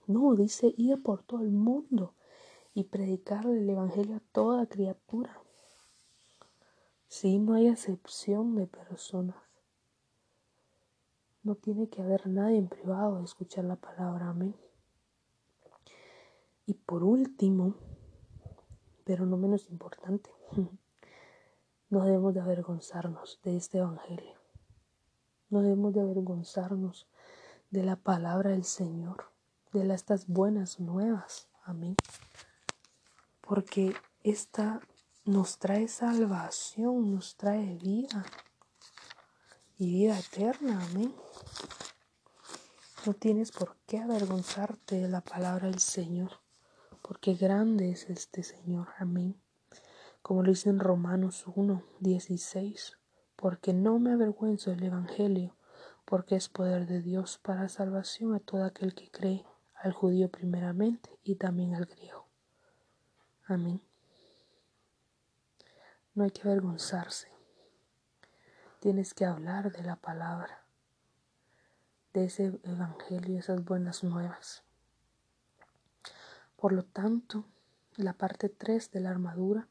No, 0.07 0.35
dice 0.35 0.75
ir 0.77 1.03
por 1.03 1.23
todo 1.23 1.41
el 1.41 1.51
mundo 1.51 2.15
y 2.75 2.85
predicar 2.85 3.47
el 3.47 3.69
Evangelio 3.69 4.17
a 4.17 4.33
toda 4.33 4.67
criatura. 4.67 5.41
Si 7.09 7.39
no 7.39 7.55
hay 7.55 7.69
excepción 7.69 8.57
de 8.57 8.67
personas. 8.67 9.37
No 11.43 11.55
tiene 11.55 11.89
que 11.89 12.03
haber 12.03 12.27
nadie 12.27 12.57
en 12.57 12.69
privado 12.69 13.19
de 13.19 13.25
escuchar 13.25 13.65
la 13.65 13.77
palabra. 13.77 14.31
Amén. 14.31 14.57
Y 16.67 16.75
por 16.75 17.05
último, 17.05 17.75
pero 19.05 19.27
no 19.27 19.37
menos 19.37 19.69
importante, 19.71 20.31
no 21.91 22.05
debemos 22.05 22.35
de 22.35 22.41
avergonzarnos 22.41 23.41
de 23.45 23.57
este 23.57 23.79
Evangelio. 23.79 24.35
No 25.51 25.63
debemos 25.63 25.95
de 25.95 26.01
avergonzarnos 26.01 27.07
de 27.71 27.83
la 27.83 27.97
palabra 27.97 28.51
del 28.51 28.65
Señor, 28.65 29.31
de 29.73 29.93
estas 29.95 30.27
buenas 30.27 30.81
nuevas. 30.81 31.49
Amén. 31.65 31.97
Porque 33.41 33.95
esta 34.23 34.81
nos 35.25 35.59
trae 35.59 35.89
salvación, 35.89 37.15
nos 37.15 37.37
trae 37.37 37.77
vida 37.77 38.25
y 39.79 39.91
vida 39.93 40.19
eterna. 40.19 40.83
Amén. 40.91 41.15
No 43.07 43.13
tienes 43.15 43.53
por 43.53 43.77
qué 43.87 43.99
avergonzarte 43.99 44.97
de 44.97 45.09
la 45.09 45.21
palabra 45.21 45.67
del 45.67 45.81
Señor, 45.81 46.31
porque 47.07 47.35
grande 47.35 47.91
es 47.91 48.09
este 48.09 48.43
Señor. 48.43 48.89
Amén. 48.97 49.39
Como 50.23 50.43
lo 50.43 50.49
dice 50.49 50.71
en 50.71 50.81
Romanos 50.81 51.45
1, 51.55 51.85
16, 52.01 52.99
porque 53.37 53.75
no 53.75 53.99
me 53.99 54.13
avergüenzo 54.13 54.71
del 54.71 54.85
Evangelio, 54.85 55.55
porque 56.07 56.35
es 56.35 56.49
poder 56.49 56.87
de 56.87 57.03
Dios 57.03 57.37
para 57.37 57.69
salvación 57.69 58.35
a 58.35 58.41
todo 58.41 58.65
aquel 58.65 58.95
que 58.95 59.11
cree, 59.11 59.45
al 59.75 59.93
judío 59.93 60.31
primeramente 60.31 61.19
y 61.23 61.35
también 61.35 61.75
al 61.75 61.85
griego. 61.85 62.27
Amén. 63.45 63.83
No 66.15 66.25
hay 66.25 66.31
que 66.31 66.49
avergonzarse. 66.49 67.29
Tienes 68.81 69.13
que 69.13 69.27
hablar 69.27 69.71
de 69.73 69.83
la 69.83 69.97
palabra 69.97 70.65
de 72.15 72.25
ese 72.25 72.59
evangelio, 72.63 73.39
esas 73.39 73.63
buenas 73.63 74.05
nuevas. 74.05 74.65
Por 76.64 76.73
lo 76.73 76.83
tanto, 76.83 77.44
la 77.97 78.14
parte 78.14 78.49
3 78.49 78.90
de 78.90 79.00
la 79.00 79.11
armadura, 79.11 79.68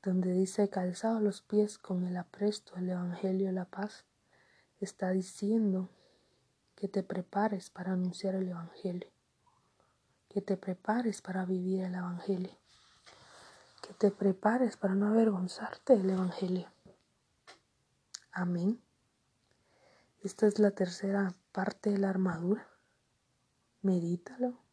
donde 0.00 0.32
dice 0.32 0.70
calzado 0.70 1.18
los 1.18 1.42
pies 1.42 1.76
con 1.76 2.06
el 2.06 2.16
apresto 2.16 2.76
del 2.76 2.90
evangelio 2.90 3.48
de 3.48 3.52
la 3.52 3.64
paz, 3.64 4.04
está 4.78 5.10
diciendo 5.10 5.90
que 6.76 6.86
te 6.86 7.02
prepares 7.02 7.68
para 7.68 7.94
anunciar 7.94 8.36
el 8.36 8.48
evangelio, 8.48 9.10
que 10.28 10.40
te 10.40 10.56
prepares 10.56 11.20
para 11.20 11.44
vivir 11.44 11.82
el 11.82 11.96
evangelio, 11.96 12.56
que 13.82 13.92
te 13.94 14.12
prepares 14.12 14.76
para 14.76 14.94
no 14.94 15.08
avergonzarte 15.08 15.96
del 15.96 16.10
evangelio. 16.10 16.68
Amén. 18.30 18.80
Esta 20.22 20.46
es 20.46 20.60
la 20.60 20.70
tercera 20.70 21.34
parte 21.50 21.90
de 21.90 21.98
la 21.98 22.08
armadura. 22.10 22.68
Medítalo. 23.82 24.69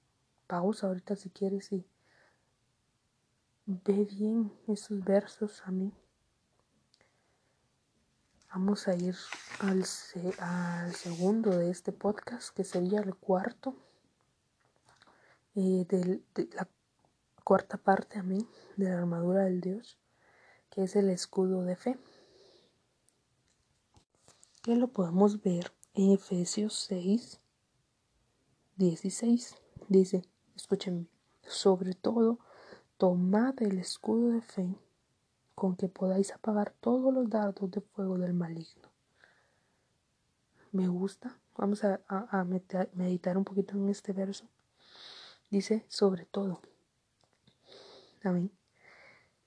Pausa 0.47 0.87
ahorita 0.87 1.15
si 1.15 1.29
quieres 1.29 1.71
y 1.71 1.85
ve 3.65 4.05
bien 4.05 4.51
esos 4.67 5.03
versos 5.03 5.61
a 5.65 5.71
mí. 5.71 5.93
Vamos 8.49 8.87
a 8.87 8.95
ir 8.95 9.15
al, 9.59 9.85
segundo 9.85 11.51
de 11.51 11.69
este 11.69 11.91
podcast, 11.91 12.55
que 12.55 12.63
sería 12.63 13.01
el 13.01 13.13
cuarto. 13.15 13.75
Eh, 15.55 15.85
de 15.89 16.21
la 16.53 16.67
cuarta 17.43 17.77
parte 17.77 18.19
a 18.19 18.23
mí 18.23 18.47
de 18.75 18.89
la 18.89 18.99
armadura 18.99 19.43
del 19.45 19.59
Dios, 19.59 19.97
que 20.69 20.83
es 20.83 20.95
el 20.95 21.09
escudo 21.09 21.63
de 21.63 21.75
fe 21.75 21.97
que 24.67 24.75
lo 24.75 24.89
podemos 24.89 25.41
ver 25.41 25.71
en 25.93 26.11
Efesios 26.11 26.73
6, 26.89 27.39
16. 28.75 29.55
Dice, 29.87 30.23
escúchenme, 30.57 31.07
sobre 31.43 31.93
todo, 31.93 32.39
tomad 32.97 33.61
el 33.61 33.79
escudo 33.79 34.31
de 34.31 34.41
fe 34.41 34.75
con 35.55 35.75
que 35.75 35.87
podáis 35.87 36.33
apagar 36.33 36.73
todos 36.81 37.13
los 37.13 37.29
dardos 37.29 37.71
de 37.71 37.81
fuego 37.81 38.17
del 38.17 38.33
maligno. 38.33 38.89
Me 40.71 40.87
gusta. 40.87 41.39
Vamos 41.55 41.83
a, 41.83 41.99
meditar 42.93 43.37
un 43.37 43.43
poquito 43.43 43.75
en 43.75 43.89
este 43.89 44.13
verso. 44.13 44.45
Dice, 45.49 45.85
sobre 45.87 46.25
todo. 46.25 46.61
Amén. 48.23 48.51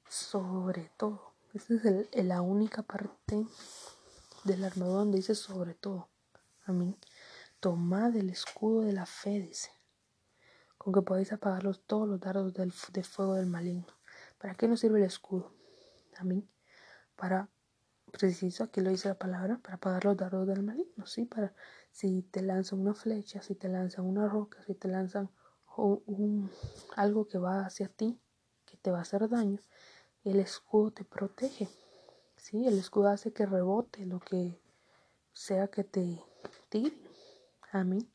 Sobre 0.08 0.90
todo. 0.96 1.34
Esta 1.54 1.74
es 2.12 2.24
la 2.24 2.40
única 2.40 2.82
parte 2.82 3.46
del 4.44 4.64
armadura 4.64 4.98
donde 5.00 5.18
dice 5.18 5.34
sobre 5.34 5.74
todo. 5.74 6.08
Amén. 6.64 6.96
Tomad 7.60 8.16
el 8.16 8.30
escudo 8.30 8.82
de 8.82 8.92
la 8.92 9.06
fe, 9.06 9.40
dice, 9.40 9.70
con 10.80 10.94
que 10.94 11.02
podéis 11.02 11.30
apagar 11.30 11.62
todos 11.86 12.08
los 12.08 12.18
dardos 12.18 12.54
del, 12.54 12.72
de 12.94 13.02
fuego 13.02 13.34
del 13.34 13.44
maligno. 13.44 13.84
¿Para 14.38 14.54
qué 14.54 14.66
nos 14.66 14.80
sirve 14.80 14.98
el 14.98 15.04
escudo? 15.04 15.52
Amén. 16.16 16.48
Para, 17.16 17.50
preciso, 18.10 18.64
aquí 18.64 18.80
lo 18.80 18.88
dice 18.88 19.08
la 19.08 19.18
palabra, 19.18 19.60
para 19.62 19.74
apagar 19.74 20.06
los 20.06 20.16
dardos 20.16 20.46
del 20.46 20.62
maligno, 20.62 21.04
¿sí? 21.04 21.26
Para, 21.26 21.52
si 21.92 22.22
te 22.22 22.40
lanzan 22.40 22.80
una 22.80 22.94
flecha, 22.94 23.42
si 23.42 23.54
te 23.54 23.68
lanzan 23.68 24.06
una 24.06 24.26
roca, 24.26 24.62
si 24.62 24.74
te 24.74 24.88
lanzan 24.88 25.28
un, 25.76 26.50
algo 26.96 27.28
que 27.28 27.36
va 27.36 27.66
hacia 27.66 27.88
ti, 27.88 28.18
que 28.64 28.78
te 28.78 28.90
va 28.90 29.00
a 29.00 29.02
hacer 29.02 29.28
daño, 29.28 29.58
el 30.24 30.40
escudo 30.40 30.92
te 30.92 31.04
protege. 31.04 31.68
¿sí? 32.36 32.66
El 32.66 32.78
escudo 32.78 33.08
hace 33.08 33.34
que 33.34 33.44
rebote 33.44 34.06
lo 34.06 34.18
que 34.18 34.58
sea 35.34 35.68
que 35.68 35.84
te 35.84 36.24
tire. 36.70 36.96
Amén. 37.70 38.10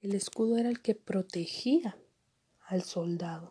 El 0.00 0.14
escudo 0.14 0.56
era 0.56 0.68
el 0.68 0.80
que 0.80 0.94
protegía 0.94 1.98
al 2.66 2.82
soldado. 2.82 3.50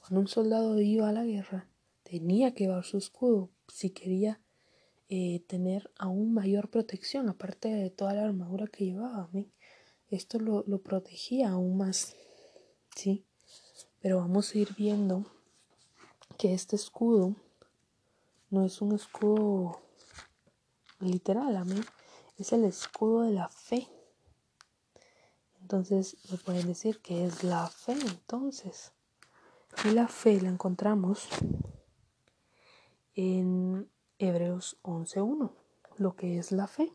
Cuando 0.00 0.20
un 0.20 0.28
soldado 0.28 0.80
iba 0.80 1.08
a 1.08 1.12
la 1.12 1.24
guerra, 1.24 1.68
tenía 2.02 2.52
que 2.52 2.64
llevar 2.64 2.84
su 2.84 2.98
escudo 2.98 3.50
si 3.68 3.90
quería 3.90 4.40
eh, 5.08 5.44
tener 5.46 5.92
aún 5.96 6.34
mayor 6.34 6.68
protección, 6.68 7.28
aparte 7.28 7.68
de 7.68 7.90
toda 7.90 8.14
la 8.14 8.24
armadura 8.24 8.66
que 8.66 8.86
llevaba. 8.86 9.30
Esto 10.08 10.38
lo, 10.40 10.64
protegía 10.82 11.50
aún 11.50 11.76
más. 11.76 12.16
¿sí? 12.96 13.24
Pero 14.00 14.18
vamos 14.18 14.52
a 14.52 14.58
ir 14.58 14.74
viendo 14.76 15.26
que 16.38 16.54
este 16.54 16.74
escudo 16.74 17.36
no 18.50 18.64
es 18.64 18.82
un 18.82 18.92
escudo 18.96 19.80
literal. 20.98 21.64
Es 22.36 22.52
el 22.52 22.64
escudo 22.64 23.22
de 23.22 23.30
la 23.30 23.48
fe. 23.48 23.88
Entonces 25.64 26.18
me 26.30 26.36
pueden 26.36 26.66
decir 26.66 27.00
que 27.00 27.24
es 27.24 27.42
la 27.42 27.66
fe 27.68 27.92
entonces. 27.92 28.92
Y 29.84 29.92
la 29.92 30.08
fe 30.08 30.38
la 30.40 30.50
encontramos 30.50 31.26
en 33.14 33.90
Hebreos 34.18 34.76
11.1, 34.82 35.50
lo 35.96 36.16
que 36.16 36.38
es 36.38 36.52
la 36.52 36.66
fe. 36.66 36.92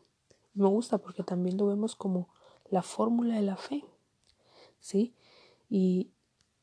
Me 0.54 0.68
gusta 0.68 0.98
porque 0.98 1.24
también 1.24 1.56
lo 1.56 1.66
vemos 1.66 1.96
como 1.96 2.28
la 2.70 2.82
fórmula 2.82 3.34
de 3.34 3.42
la 3.42 3.56
fe. 3.56 3.84
¿Sí? 4.78 5.14
Y 5.68 6.12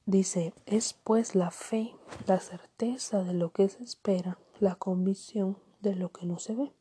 Dice, 0.07 0.53
es 0.65 0.93
pues 0.93 1.35
la 1.35 1.51
fe, 1.51 1.93
la 2.27 2.39
certeza 2.39 3.23
de 3.23 3.33
lo 3.33 3.51
que 3.51 3.67
se 3.67 3.83
espera, 3.83 4.39
la 4.61 4.75
convicción 4.75 5.57
de 5.81 5.95
lo 5.95 6.13
que 6.13 6.25
no 6.25 6.39
se 6.39 6.55
ve. 6.55 6.73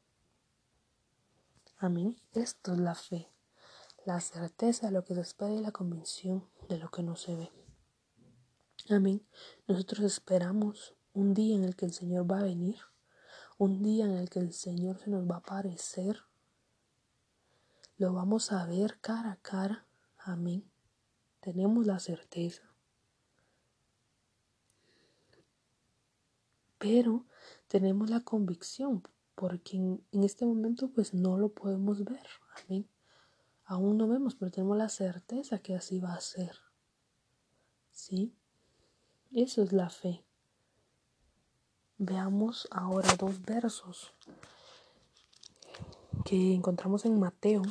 Amén. 1.77 2.15
Esto 2.35 2.75
es 2.75 2.79
la 2.79 2.95
fe, 2.95 3.29
la 4.07 4.21
certeza 4.21 4.87
de 4.87 4.93
lo 4.93 5.05
que 5.05 5.15
se 5.15 5.21
espera 5.21 5.53
y 5.53 5.61
la 5.61 5.73
convicción 5.73 6.49
de 6.71 6.79
lo 6.79 6.91
que 6.91 7.03
no 7.03 7.17
se 7.17 7.37
ve. 7.37 7.53
Amén. 8.89 9.27
Nosotros 9.67 10.01
esperamos 10.01 10.95
un 11.13 11.35
día 11.35 11.57
en 11.57 11.65
el 11.65 11.77
que 11.77 11.85
el 11.85 11.93
Señor 11.93 12.31
va 12.31 12.39
a 12.39 12.45
venir, 12.45 12.79
un 13.59 13.83
día 13.83 14.07
en 14.07 14.13
el 14.13 14.31
que 14.31 14.39
el 14.39 14.55
Señor 14.55 14.99
se 14.99 15.11
nos 15.11 15.29
va 15.29 15.35
a 15.35 15.39
aparecer. 15.39 16.23
Lo 17.99 18.15
vamos 18.15 18.53
a 18.53 18.65
ver 18.65 18.99
cara 19.01 19.33
a 19.33 19.37
cara. 19.37 19.87
Amén. 20.17 20.71
Tenemos 21.41 21.87
la 21.87 21.99
certeza. 21.99 22.63
pero 26.79 27.27
tenemos 27.67 28.11
la 28.11 28.21
convicción 28.21 29.03
porque 29.35 29.77
en, 29.77 30.05
este 30.13 30.47
momento 30.47 30.89
pues 30.93 31.15
no 31.15 31.37
lo 31.37 31.49
podemos 31.49 32.05
ver, 32.05 32.27
amén. 32.65 32.89
Aún 33.67 33.99
no 33.99 34.07
vemos, 34.07 34.37
pero 34.37 34.51
tenemos 34.51 34.77
la 34.77 34.89
certeza 34.89 35.59
que 35.59 35.75
así 35.75 35.99
va 35.99 36.15
a 36.15 36.21
ser. 36.21 36.57
¿Sí? 37.91 38.33
Eso 39.33 39.63
es 39.63 39.73
la 39.73 39.91
fe. 39.91 40.25
Veamos 41.99 42.69
ahora 42.71 43.15
dos 43.17 43.43
versos 43.43 44.15
que 46.25 46.55
encontramos 46.55 47.05
en 47.05 47.19
Mateo 47.19 47.63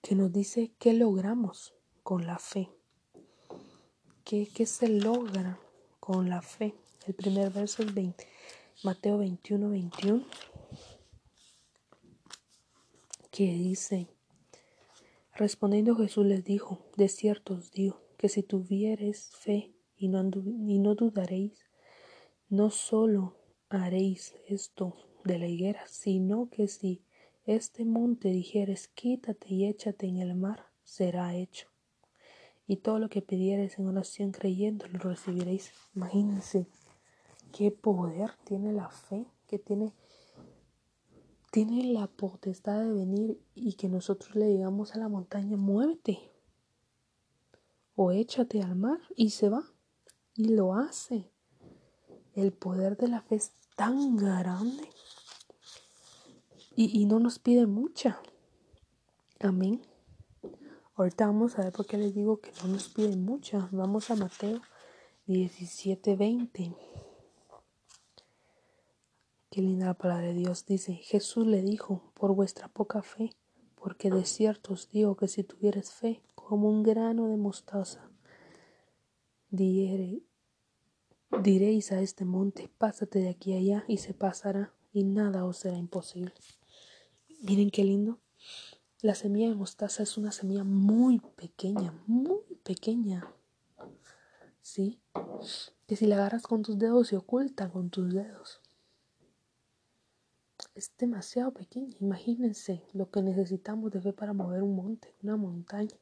que 0.00 0.16
nos 0.16 0.32
dice 0.32 0.72
qué 0.78 0.92
logramos 0.92 1.74
con 2.02 2.26
la 2.26 2.38
fe. 2.38 2.68
¿Qué, 4.24 4.48
qué 4.52 4.66
se 4.66 4.88
logra 4.88 5.58
con 6.00 6.28
la 6.28 6.42
fe? 6.42 6.74
El 7.06 7.14
primer 7.14 7.50
verso 7.50 7.82
es 7.82 7.94
20, 7.94 8.26
Mateo 8.82 9.18
21, 9.18 9.70
21, 9.70 10.24
que 13.32 13.52
dice, 13.54 14.06
respondiendo 15.34 15.96
Jesús 15.96 16.26
les 16.26 16.44
dijo, 16.44 16.86
de 16.96 17.08
cierto 17.08 17.54
os 17.54 17.72
digo, 17.72 18.00
que 18.18 18.28
si 18.28 18.44
tuviereis 18.44 19.30
fe 19.34 19.72
y 19.96 20.06
no, 20.08 20.20
y 20.68 20.78
no 20.78 20.94
dudaréis, 20.94 21.64
no 22.50 22.70
solo 22.70 23.38
haréis 23.70 24.34
esto 24.46 24.94
de 25.24 25.38
la 25.38 25.48
higuera, 25.48 25.82
sino 25.88 26.50
que 26.50 26.68
si 26.68 27.02
este 27.46 27.84
monte 27.84 28.28
dijeres, 28.28 28.88
quítate 28.88 29.54
y 29.54 29.66
échate 29.66 30.06
en 30.06 30.18
el 30.18 30.34
mar, 30.34 30.66
será 30.84 31.34
hecho. 31.34 31.68
Y 32.66 32.76
todo 32.76 32.98
lo 32.98 33.08
que 33.08 33.22
pidiereis 33.22 33.78
en 33.78 33.88
oración 33.88 34.30
creyendo, 34.30 34.86
lo 34.88 34.98
recibiréis. 34.98 35.72
Imagínense 35.94 36.66
qué 37.52 37.70
poder 37.70 38.32
tiene 38.44 38.72
la 38.72 38.90
fe, 38.90 39.26
que 39.48 39.58
tiene, 39.58 39.92
tiene 41.52 41.84
la 41.84 42.06
potestad 42.06 42.80
de 42.80 42.94
venir 42.94 43.38
y 43.54 43.74
que 43.74 43.90
nosotros 43.90 44.34
le 44.34 44.46
digamos 44.46 44.94
a 44.94 44.98
la 44.98 45.10
montaña, 45.10 45.58
muévete 45.58 46.32
o 47.94 48.10
échate 48.10 48.62
al 48.62 48.74
mar 48.74 48.98
y 49.16 49.30
se 49.30 49.50
va 49.50 49.62
y 50.34 50.48
lo 50.48 50.74
hace. 50.74 51.30
El 52.32 52.52
poder 52.52 52.96
de 52.96 53.08
la 53.08 53.20
fe 53.20 53.34
es 53.34 53.52
tan 53.76 54.16
grande 54.16 54.88
y, 56.74 56.98
y 56.98 57.04
no 57.04 57.20
nos 57.20 57.38
pide 57.38 57.66
mucha. 57.66 58.18
Amén. 59.38 59.82
Ahorita 60.94 61.26
vamos 61.26 61.58
a 61.58 61.64
ver 61.64 61.72
por 61.74 61.84
qué 61.84 61.98
les 61.98 62.14
digo 62.14 62.40
que 62.40 62.50
no 62.62 62.68
nos 62.68 62.88
pide 62.88 63.14
mucha. 63.14 63.68
Vamos 63.72 64.10
a 64.10 64.16
Mateo 64.16 64.62
17, 65.26 66.16
20. 66.16 66.74
Qué 69.52 69.60
linda 69.60 69.84
la 69.84 69.92
palabra 69.92 70.28
de 70.28 70.32
Dios. 70.32 70.64
Dice, 70.64 70.94
Jesús 70.94 71.46
le 71.46 71.60
dijo, 71.60 72.10
por 72.14 72.34
vuestra 72.34 72.68
poca 72.68 73.02
fe, 73.02 73.36
porque 73.74 74.10
de 74.10 74.24
cierto 74.24 74.72
os 74.72 74.88
digo 74.88 75.14
que 75.14 75.28
si 75.28 75.44
tuvieres 75.44 75.92
fe 75.92 76.22
como 76.34 76.70
un 76.70 76.82
grano 76.82 77.28
de 77.28 77.36
mostaza, 77.36 78.10
diréis 79.50 80.22
a 81.92 82.00
este 82.00 82.24
monte, 82.24 82.70
pásate 82.78 83.18
de 83.18 83.28
aquí 83.28 83.52
allá 83.52 83.84
y 83.88 83.98
se 83.98 84.14
pasará 84.14 84.72
y 84.90 85.04
nada 85.04 85.44
os 85.44 85.58
será 85.58 85.76
imposible. 85.76 86.32
Miren 87.42 87.68
qué 87.68 87.84
lindo. 87.84 88.20
La 89.02 89.14
semilla 89.14 89.50
de 89.50 89.54
mostaza 89.54 90.02
es 90.02 90.16
una 90.16 90.32
semilla 90.32 90.64
muy 90.64 91.20
pequeña, 91.36 91.92
muy 92.06 92.40
pequeña. 92.62 93.30
¿Sí? 94.62 94.98
Que 95.86 95.96
si 95.96 96.06
la 96.06 96.14
agarras 96.14 96.44
con 96.44 96.62
tus 96.62 96.78
dedos 96.78 97.08
se 97.08 97.18
oculta 97.18 97.68
con 97.70 97.90
tus 97.90 98.14
dedos 98.14 98.61
es 100.74 100.92
demasiado 100.96 101.52
pequeña. 101.52 101.96
Imagínense 102.00 102.82
lo 102.92 103.10
que 103.10 103.22
necesitamos 103.22 103.92
de 103.92 104.00
fe 104.00 104.12
para 104.12 104.32
mover 104.32 104.62
un 104.62 104.74
monte, 104.76 105.14
una 105.22 105.36
montaña. 105.36 105.96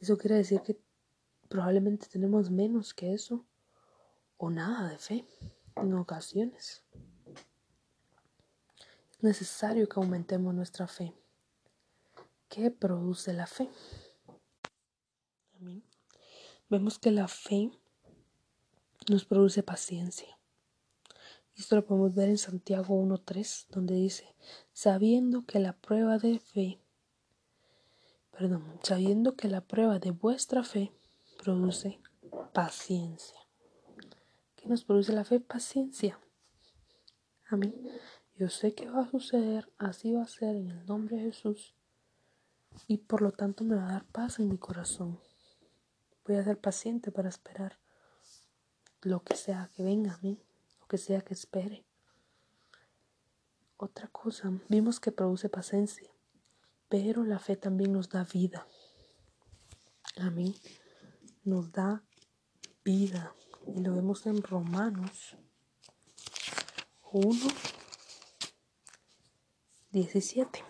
Eso 0.00 0.16
quiere 0.16 0.36
decir 0.36 0.60
que 0.62 0.78
probablemente 1.48 2.06
tenemos 2.06 2.50
menos 2.50 2.94
que 2.94 3.12
eso 3.12 3.44
o 4.36 4.50
nada 4.50 4.88
de 4.88 4.98
fe 4.98 5.24
en 5.76 5.94
ocasiones. 5.94 6.84
Es 9.12 9.22
necesario 9.22 9.88
que 9.88 10.00
aumentemos 10.00 10.54
nuestra 10.54 10.86
fe. 10.86 11.14
¿Qué 12.48 12.70
produce 12.70 13.32
la 13.32 13.46
fe? 13.46 13.68
Vemos 16.68 16.98
que 16.98 17.10
la 17.10 17.28
fe 17.28 17.70
nos 19.08 19.24
produce 19.24 19.62
paciencia. 19.62 20.35
Esto 21.56 21.76
lo 21.76 21.86
podemos 21.86 22.14
ver 22.14 22.28
en 22.28 22.36
Santiago 22.36 22.94
1.3, 23.02 23.68
donde 23.70 23.94
dice, 23.94 24.34
sabiendo 24.74 25.46
que 25.46 25.58
la 25.58 25.72
prueba 25.72 26.18
de 26.18 26.38
fe, 26.38 26.78
perdón, 28.30 28.78
sabiendo 28.82 29.36
que 29.36 29.48
la 29.48 29.62
prueba 29.62 29.98
de 29.98 30.10
vuestra 30.10 30.62
fe 30.62 30.92
produce 31.42 31.98
paciencia. 32.52 33.40
¿Qué 34.54 34.68
nos 34.68 34.84
produce 34.84 35.14
la 35.14 35.24
fe? 35.24 35.40
Paciencia. 35.40 36.20
A 37.48 37.56
mí, 37.56 37.74
yo 38.36 38.50
sé 38.50 38.74
que 38.74 38.90
va 38.90 39.02
a 39.02 39.10
suceder, 39.10 39.72
así 39.78 40.12
va 40.12 40.24
a 40.24 40.28
ser 40.28 40.56
en 40.56 40.70
el 40.70 40.84
nombre 40.84 41.16
de 41.16 41.22
Jesús. 41.22 41.74
Y 42.86 42.98
por 42.98 43.22
lo 43.22 43.32
tanto 43.32 43.64
me 43.64 43.76
va 43.76 43.88
a 43.88 43.92
dar 43.92 44.04
paz 44.04 44.40
en 44.40 44.48
mi 44.48 44.58
corazón. 44.58 45.18
Voy 46.26 46.36
a 46.36 46.44
ser 46.44 46.60
paciente 46.60 47.10
para 47.10 47.30
esperar 47.30 47.78
lo 49.00 49.22
que 49.22 49.36
sea 49.36 49.70
que 49.74 49.84
venga 49.84 50.12
a 50.12 50.18
que 50.86 50.98
sea 50.98 51.20
que 51.20 51.34
espere. 51.34 51.84
Otra 53.76 54.08
cosa, 54.08 54.50
vimos 54.68 55.00
que 55.00 55.12
produce 55.12 55.48
paciencia, 55.48 56.10
pero 56.88 57.24
la 57.24 57.38
fe 57.38 57.56
también 57.56 57.92
nos 57.92 58.08
da 58.08 58.24
vida. 58.24 58.66
A 60.18 60.30
mí 60.30 60.56
nos 61.44 61.72
da 61.72 62.02
vida. 62.84 63.34
Y 63.66 63.80
lo 63.80 63.94
vemos 63.94 64.24
en 64.26 64.42
Romanos 64.42 65.36
1, 67.12 67.36
17. 69.90 70.64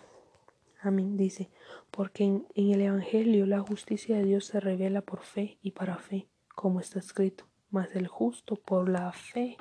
Amén. 0.81 1.15
Dice, 1.15 1.49
porque 1.91 2.23
en, 2.25 2.47
en, 2.55 2.71
el 2.71 2.81
Evangelio 2.81 3.45
la 3.45 3.61
justicia 3.61 4.17
de 4.17 4.25
Dios 4.25 4.45
se 4.45 4.59
revela 4.59 5.01
por 5.01 5.21
fe 5.23 5.59
y 5.61 5.71
para 5.71 5.97
fe, 5.97 6.27
como 6.55 6.79
está 6.79 6.99
escrito, 6.99 7.47
mas 7.69 7.95
el 7.95 8.07
justo 8.07 8.55
por 8.55 8.89
la 8.89 9.11
fe 9.13 9.57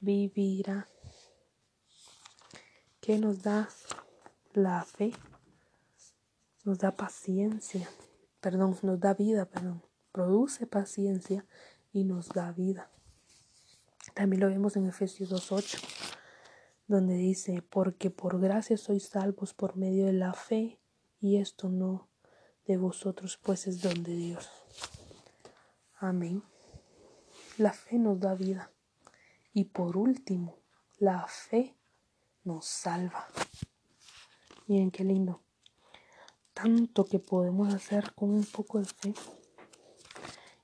vivirá. 0.00 0.88
¿Qué 3.00 3.18
nos 3.18 3.42
da 3.42 3.68
la 4.52 4.84
fe? 4.84 5.12
Nos 6.64 6.78
da 6.78 6.96
paciencia, 6.96 7.88
perdón, 8.40 8.76
nos 8.82 9.00
da 9.00 9.14
vida, 9.14 9.46
perdón. 9.46 9.82
Produce 10.12 10.66
paciencia 10.66 11.46
y 11.92 12.04
nos 12.04 12.28
da 12.28 12.52
vida. 12.52 12.90
También 14.14 14.40
lo 14.40 14.48
vemos 14.48 14.76
en 14.76 14.86
Efesios 14.86 15.30
2.8, 15.30 15.78
donde 16.86 17.14
dice, 17.14 17.62
porque 17.62 18.10
por 18.10 18.40
gracia 18.40 18.76
sois 18.76 19.08
salvos 19.08 19.54
por 19.54 19.76
medio 19.76 20.06
de 20.06 20.12
la 20.12 20.34
fe, 20.34 20.80
y 21.20 21.36
esto 21.36 21.68
no 21.68 22.08
de 22.66 22.76
vosotros, 22.76 23.38
pues 23.42 23.66
es 23.66 23.80
don 23.80 24.02
de 24.02 24.14
Dios. 24.14 24.50
Amén. 25.96 26.42
La 27.56 27.72
fe 27.72 27.98
nos 27.98 28.20
da 28.20 28.34
vida. 28.34 28.70
Y 29.58 29.64
por 29.64 29.96
último, 29.96 30.60
la 31.00 31.26
fe 31.26 31.76
nos 32.44 32.64
salva. 32.64 33.26
Miren 34.68 34.92
qué 34.92 35.02
lindo. 35.02 35.42
Tanto 36.54 37.06
que 37.06 37.18
podemos 37.18 37.74
hacer 37.74 38.14
con 38.14 38.30
un 38.30 38.44
poco 38.44 38.78
de 38.78 38.84
fe. 38.84 39.14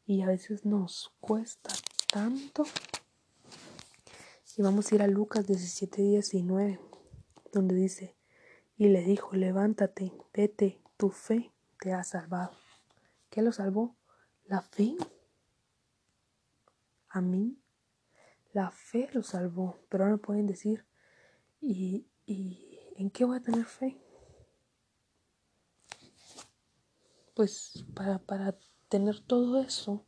Y 0.07 0.23
a 0.23 0.29
veces 0.29 0.65
nos 0.65 1.13
cuesta 1.19 1.75
tanto. 2.13 2.63
Y 4.57 4.63
vamos 4.63 4.93
a 4.93 4.95
ir 4.95 5.03
a 5.03 5.09
Lucas 5.09 5.45
17, 5.45 6.01
19, 6.01 6.79
donde 7.53 7.75
dice, 7.75 8.15
y 8.77 8.91
le 8.91 9.03
dijo, 9.03 9.35
levántate, 9.35 10.13
vete, 10.33 10.81
tu 10.97 11.11
fe 11.11 11.53
te 11.81 11.93
ha 11.93 12.05
salvado. 12.05 12.53
¿Qué 13.29 13.43
lo 13.43 13.51
salvó? 13.51 13.97
La 14.45 14.61
fe. 14.61 14.95
A 17.09 17.21
mí 17.21 17.59
la 18.55 18.71
fe 18.71 19.11
lo 19.13 19.23
salvó, 19.23 19.77
pero 19.89 20.05
ahora 20.05 20.17
pueden 20.17 20.47
decir, 20.47 20.87
¿y, 21.61 22.07
en 22.97 23.11
qué 23.11 23.25
voy 23.25 23.37
a 23.37 23.43
tener 23.43 23.67
fe? 23.67 24.01
Pues 27.35 27.85
para, 27.95 28.21
para 28.21 28.57
tener 28.89 29.19
todo 29.19 29.61
eso 29.61 30.07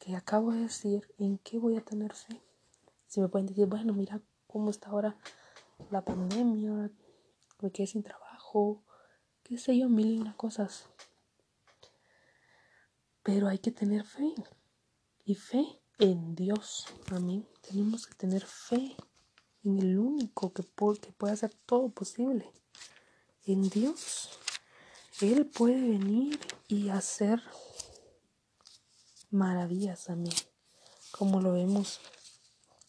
que 0.00 0.16
acabo 0.16 0.52
de 0.52 0.62
decir, 0.62 1.14
¿en 1.18 1.38
qué 1.38 1.58
voy 1.58 1.76
a 1.76 1.84
tener 1.84 2.12
fe? 2.12 2.42
Si 3.06 3.20
me 3.20 3.28
pueden 3.28 3.46
decir, 3.46 3.66
bueno, 3.66 3.92
mira 3.92 4.20
cómo 4.48 4.70
está 4.70 4.90
ahora 4.90 5.16
la 5.90 6.04
pandemia, 6.04 6.90
me 7.60 7.70
quedé 7.70 7.86
sin 7.86 8.02
trabajo, 8.02 8.82
qué 9.44 9.58
sé 9.58 9.78
yo, 9.78 9.88
mil 9.88 10.08
y 10.08 10.18
una 10.18 10.36
cosas. 10.36 10.88
Pero 13.22 13.46
hay 13.46 13.60
que 13.60 13.70
tener 13.70 14.04
fe. 14.04 14.34
Y 15.24 15.36
fe 15.36 15.80
en 15.98 16.34
Dios. 16.34 16.86
Amén. 17.10 17.48
Tenemos 17.60 18.06
que 18.06 18.14
tener 18.14 18.44
fe 18.44 18.96
en 19.64 19.78
el 19.78 19.98
único 19.98 20.52
que, 20.52 20.62
que 20.62 21.12
puede 21.12 21.32
hacer 21.32 21.54
todo 21.66 21.88
posible. 21.88 22.52
En 23.44 23.68
Dios. 23.68 24.30
Él 25.20 25.46
puede 25.46 25.80
venir 25.80 26.38
y 26.68 26.90
hacer 26.90 27.42
maravillas 29.30 30.10
a 30.10 30.16
mí. 30.16 30.30
Como 31.10 31.40
lo 31.40 31.52
vemos 31.52 32.00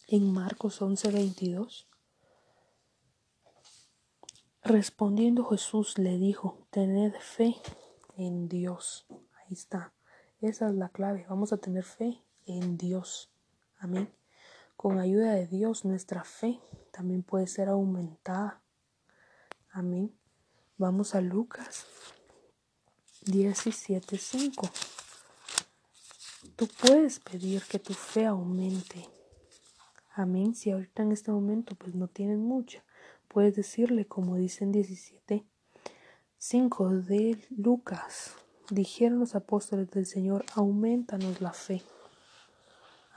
en 0.08 0.32
Marcos 0.32 0.82
11:22. 0.82 1.86
Respondiendo 4.62 5.44
Jesús 5.46 5.96
le 5.96 6.18
dijo, 6.18 6.66
tened 6.70 7.14
fe 7.20 7.56
en 8.16 8.48
Dios. 8.48 9.06
Ahí 9.08 9.52
está. 9.54 9.94
Esa 10.40 10.68
es 10.68 10.74
la 10.74 10.90
clave. 10.90 11.24
Vamos 11.28 11.52
a 11.52 11.58
tener 11.58 11.84
fe 11.84 12.22
en 12.48 12.76
Dios. 12.76 13.30
Amén. 13.78 14.12
Con 14.76 14.98
ayuda 14.98 15.34
de 15.34 15.46
Dios, 15.46 15.84
nuestra 15.84 16.24
fe 16.24 16.60
también 16.92 17.22
puede 17.22 17.46
ser 17.46 17.68
aumentada. 17.68 18.62
Amén. 19.70 20.14
Vamos 20.76 21.14
a 21.14 21.20
Lucas 21.20 21.86
17:5. 23.24 24.70
Tú 26.56 26.68
puedes 26.80 27.20
pedir 27.20 27.62
que 27.62 27.78
tu 27.78 27.94
fe 27.94 28.26
aumente. 28.26 29.08
Amén. 30.14 30.54
Si 30.54 30.70
ahorita 30.70 31.02
en 31.02 31.12
este 31.12 31.30
momento 31.30 31.74
pues 31.74 31.94
no 31.94 32.08
tienes 32.08 32.38
mucha, 32.38 32.84
puedes 33.28 33.54
decirle 33.54 34.06
como 34.06 34.36
dice 34.36 34.64
en 34.64 34.72
17 34.72 35.46
5 36.40 36.90
de 37.00 37.36
Lucas. 37.50 38.36
Dijeron 38.70 39.18
los 39.18 39.34
apóstoles 39.34 39.90
del 39.90 40.06
Señor, 40.06 40.44
aumentanos 40.54 41.40
la 41.40 41.52
fe. 41.52 41.82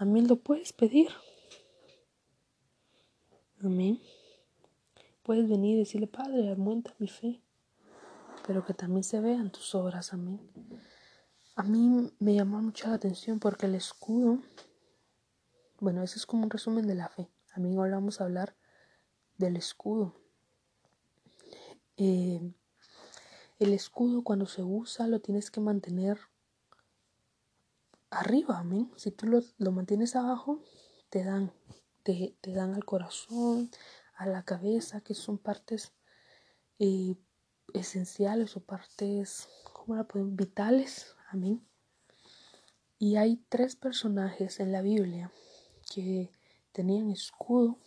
Amén, 0.02 0.28
lo 0.28 0.36
puedes 0.38 0.74
pedir. 0.74 1.10
Amén. 3.64 4.02
Puedes 5.22 5.48
venir 5.48 5.76
y 5.76 5.80
decirle, 5.80 6.08
Padre, 6.08 6.50
aumenta 6.50 6.96
mi 6.98 7.08
fe, 7.08 7.40
pero 8.48 8.66
que 8.66 8.74
también 8.74 9.04
se 9.04 9.20
vean 9.20 9.52
tus 9.52 9.76
obras. 9.76 10.12
Amén. 10.14 10.40
A 11.56 11.64
mí 11.64 12.12
me 12.18 12.34
llamó 12.34 12.62
mucho 12.62 12.88
la 12.88 12.96
atención 12.96 13.40
porque 13.40 13.68
el 13.68 13.76
escudo 13.76 14.40
bueno, 15.82 16.04
ese 16.04 16.20
es 16.20 16.28
como 16.28 16.44
un 16.44 16.52
resumen 16.52 16.86
de 16.86 16.94
la 16.94 17.10
fe. 17.10 17.28
A 17.54 17.60
mí 17.60 17.76
ahora 17.76 17.96
vamos 17.96 18.22
a 18.22 18.26
hablar 18.26 18.56
del 19.40 19.58
escudo. 19.58 20.16
Eh, 21.98 22.40
el 23.58 23.74
escudo 23.74 24.24
cuando 24.24 24.46
se 24.46 24.62
usa 24.62 25.08
lo 25.08 25.22
tienes 25.22 25.50
que 25.50 25.60
mantener 25.60 26.20
arriba, 28.12 28.60
amén. 28.60 28.92
Si 28.98 29.10
tú 29.12 29.28
lo, 29.28 29.72
mantienes 29.72 30.16
abajo, 30.16 30.62
te 31.10 31.24
dan, 31.24 31.52
te, 32.04 32.36
dan 32.44 32.76
al 32.76 32.86
corazón, 32.86 33.72
a 34.16 34.28
la 34.28 34.44
cabeza, 34.44 35.02
que 35.02 35.16
son 35.16 35.38
partes 35.38 35.94
eh, 36.78 37.16
esenciales 37.74 38.56
o 38.58 38.60
partes, 38.60 39.50
¿cómo 39.74 39.96
la 39.96 40.04
pueden? 40.04 40.36
Vitales, 40.36 41.16
amén. 41.30 41.66
Y 43.00 43.16
hay 43.16 43.38
tres 43.50 43.76
personajes 43.76 44.60
en 44.60 44.72
la 44.72 44.82
Biblia 44.82 45.32
que 45.92 46.30
tenían 46.72 47.10
escudo, 47.10 47.80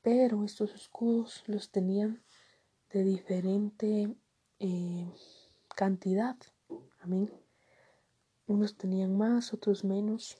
pero 0.00 0.44
estos 0.44 0.74
escudos 0.74 1.42
los 1.46 1.70
tenían 1.70 2.22
de 2.90 3.04
diferente 3.04 4.16
eh, 4.58 5.12
cantidad. 5.76 6.36
Amén. 7.00 7.30
Unos 8.50 8.76
tenían 8.76 9.16
más, 9.16 9.54
otros 9.54 9.84
menos. 9.84 10.36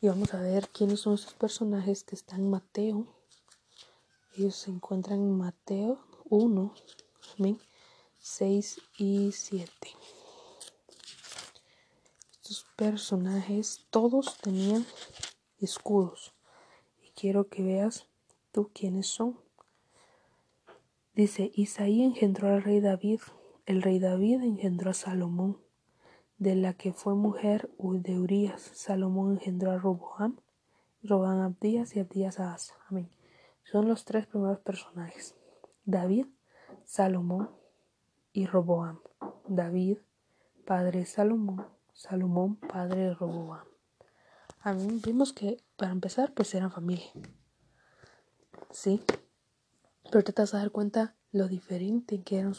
Y 0.00 0.08
vamos 0.08 0.32
a 0.34 0.40
ver 0.40 0.68
quiénes 0.68 1.00
son 1.00 1.14
esos 1.14 1.34
personajes 1.34 2.04
que 2.04 2.14
están 2.14 2.40
en 2.40 2.50
Mateo. 2.50 3.06
Ellos 4.36 4.54
se 4.54 4.70
encuentran 4.70 5.18
en 5.18 5.36
Mateo 5.36 5.98
1, 6.30 6.74
amén, 7.38 7.58
6 8.20 8.80
y 8.98 9.32
7 9.32 9.88
personajes 12.78 13.86
todos 13.90 14.38
tenían 14.38 14.86
escudos. 15.60 16.32
Y 17.02 17.10
quiero 17.10 17.48
que 17.48 17.64
veas 17.64 18.06
tú 18.52 18.70
quiénes 18.72 19.08
son. 19.08 19.36
Dice, 21.16 21.50
Isaí 21.54 22.02
engendró 22.02 22.54
al 22.54 22.62
rey 22.62 22.78
David, 22.78 23.20
el 23.66 23.82
rey 23.82 23.98
David 23.98 24.42
engendró 24.44 24.92
a 24.92 24.94
Salomón, 24.94 25.58
de 26.38 26.54
la 26.54 26.74
que 26.74 26.92
fue 26.92 27.14
mujer 27.14 27.70
de 27.78 28.18
Urias. 28.18 28.62
Salomón 28.74 29.34
engendró 29.34 29.72
a 29.72 29.78
Roboam, 29.78 30.36
Roboam 31.02 31.40
a 31.40 31.44
Abdías 31.46 31.94
y 31.96 32.00
Abdías 32.00 32.40
a 32.40 32.54
Asa. 32.54 32.74
Amén. 32.88 33.10
Son 33.64 33.88
los 33.88 34.04
tres 34.04 34.26
primeros 34.26 34.60
personajes. 34.60 35.34
David, 35.84 36.26
Salomón 36.84 37.50
y 38.32 38.46
Roboam. 38.46 39.00
David, 39.46 39.98
padre 40.64 41.00
de 41.00 41.06
Salomón, 41.06 41.66
Salomón, 41.92 42.56
padre 42.56 43.00
de 43.00 43.14
Roboam. 43.14 43.64
A 44.60 44.72
mí 44.72 45.00
vimos 45.04 45.32
que 45.32 45.62
para 45.76 45.92
empezar 45.92 46.32
pues 46.34 46.54
eran 46.54 46.70
familia. 46.70 47.10
Sí. 48.70 49.02
Pero 50.10 50.24
te 50.24 50.32
vas 50.32 50.54
a 50.54 50.58
dar 50.58 50.70
cuenta 50.70 51.14
lo 51.32 51.48
diferente 51.48 52.22
que 52.22 52.38
eran 52.38 52.54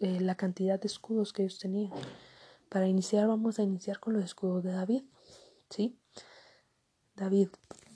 eh, 0.00 0.20
la 0.20 0.36
cantidad 0.36 0.80
de 0.80 0.86
escudos 0.86 1.32
que 1.32 1.42
ellos 1.42 1.58
tenían. 1.58 1.92
Para 2.72 2.88
iniciar 2.88 3.28
vamos 3.28 3.58
a 3.58 3.62
iniciar 3.62 4.00
con 4.00 4.14
los 4.14 4.24
escudos 4.24 4.64
de 4.64 4.72
David. 4.72 5.02
¿Sí? 5.68 5.98
David, 7.14 7.48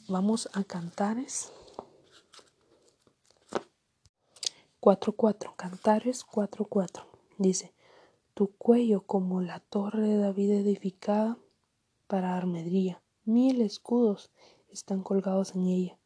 vamos 0.07 0.51
a 0.53 0.65
Cantares 0.65 1.51
4.4. 4.83 5.57
Cantares 5.57 6.27
4.4. 6.27 7.07
Dice, 7.39 7.73
tu 8.35 8.55
cuello 8.59 9.01
como 9.07 9.41
la 9.41 9.61
torre 9.61 10.09
de 10.09 10.19
David 10.19 10.51
edificada 10.51 11.39
para 12.07 12.37
armedría. 12.37 13.03
Mil 13.25 13.63
escudos 13.63 14.31
están 14.69 15.03
colgados 15.03 15.55
en 15.55 15.69
ella, 15.69 15.99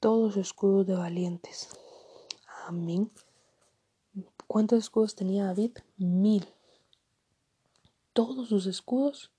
todos 0.00 0.36
escudos 0.36 0.86
de 0.86 0.96
valientes. 0.96 1.70
Amén. 2.66 3.10
¿Cuántos 4.46 4.80
escudos 4.80 5.14
tenía 5.14 5.46
David? 5.46 5.78
Mil. 5.96 6.46
Todos 8.12 8.48
sus 8.48 8.66
escudos, 8.66 9.30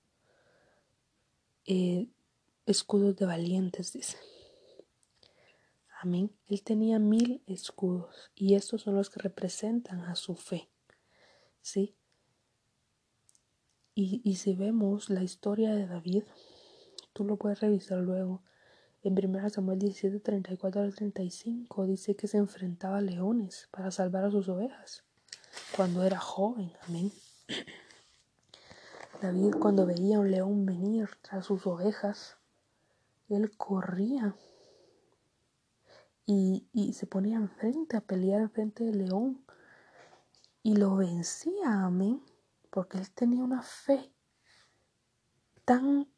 eh, 1.66 2.08
escudos 2.66 3.16
de 3.16 3.26
valientes, 3.26 3.92
dice. 3.92 4.16
Amén. 6.00 6.30
Él 6.48 6.62
tenía 6.62 6.98
mil 6.98 7.42
escudos 7.46 8.30
y 8.34 8.54
estos 8.54 8.82
son 8.82 8.94
los 8.94 9.08
que 9.08 9.20
representan 9.20 10.02
a 10.02 10.16
su 10.16 10.34
fe. 10.34 10.68
¿Sí? 11.62 11.94
Y, 13.96 14.34
si 14.34 14.54
vemos 14.54 15.08
la 15.08 15.22
historia 15.22 15.72
de 15.72 15.86
David, 15.86 16.24
tú 17.12 17.24
lo 17.24 17.36
puedes 17.36 17.60
revisar 17.60 17.98
luego. 17.98 18.42
En 19.04 19.12
1 19.16 19.50
Samuel 19.50 19.78
17, 19.78 20.18
34 20.18 20.82
al 20.82 20.94
35 20.94 21.86
dice 21.86 22.16
que 22.16 22.26
se 22.26 22.38
enfrentaba 22.38 22.98
a 22.98 23.02
leones 23.02 23.68
para 23.70 23.92
salvar 23.92 24.24
a 24.24 24.30
sus 24.32 24.48
ovejas 24.48 25.04
cuando 25.76 26.02
era 26.02 26.18
joven. 26.18 26.72
Amén. 26.88 27.12
David 29.24 29.54
cuando 29.58 29.86
veía 29.86 30.16
a 30.16 30.20
un 30.20 30.30
león 30.30 30.66
venir 30.66 31.08
tras 31.22 31.46
sus 31.46 31.66
ovejas, 31.66 32.36
él 33.28 33.56
corría 33.56 34.36
y, 36.26 36.66
y 36.72 36.92
se 36.92 37.06
ponía 37.06 37.36
enfrente 37.36 37.96
a 37.96 38.00
pelear 38.00 38.40
enfrente 38.40 38.84
del 38.84 38.98
león 38.98 39.44
y 40.62 40.76
lo 40.76 40.96
vencía. 40.96 41.84
Amén 41.84 42.22
porque 42.74 42.98
él 42.98 43.08
tenía 43.12 43.44
una 43.44 43.62
fe 43.62 44.12
tan 45.64 46.08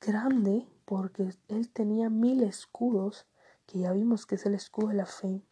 grande, 0.00 0.68
porque 0.84 1.34
él 1.48 1.70
tenía 1.70 2.08
mil 2.08 2.44
escudos, 2.44 3.26
que 3.66 3.80
ya 3.80 3.90
vimos 3.90 4.26
que 4.26 4.36
es 4.36 4.46
el 4.46 4.54
escudo 4.54 4.88
de 4.88 4.94
la 4.94 5.06
fe. 5.06 5.42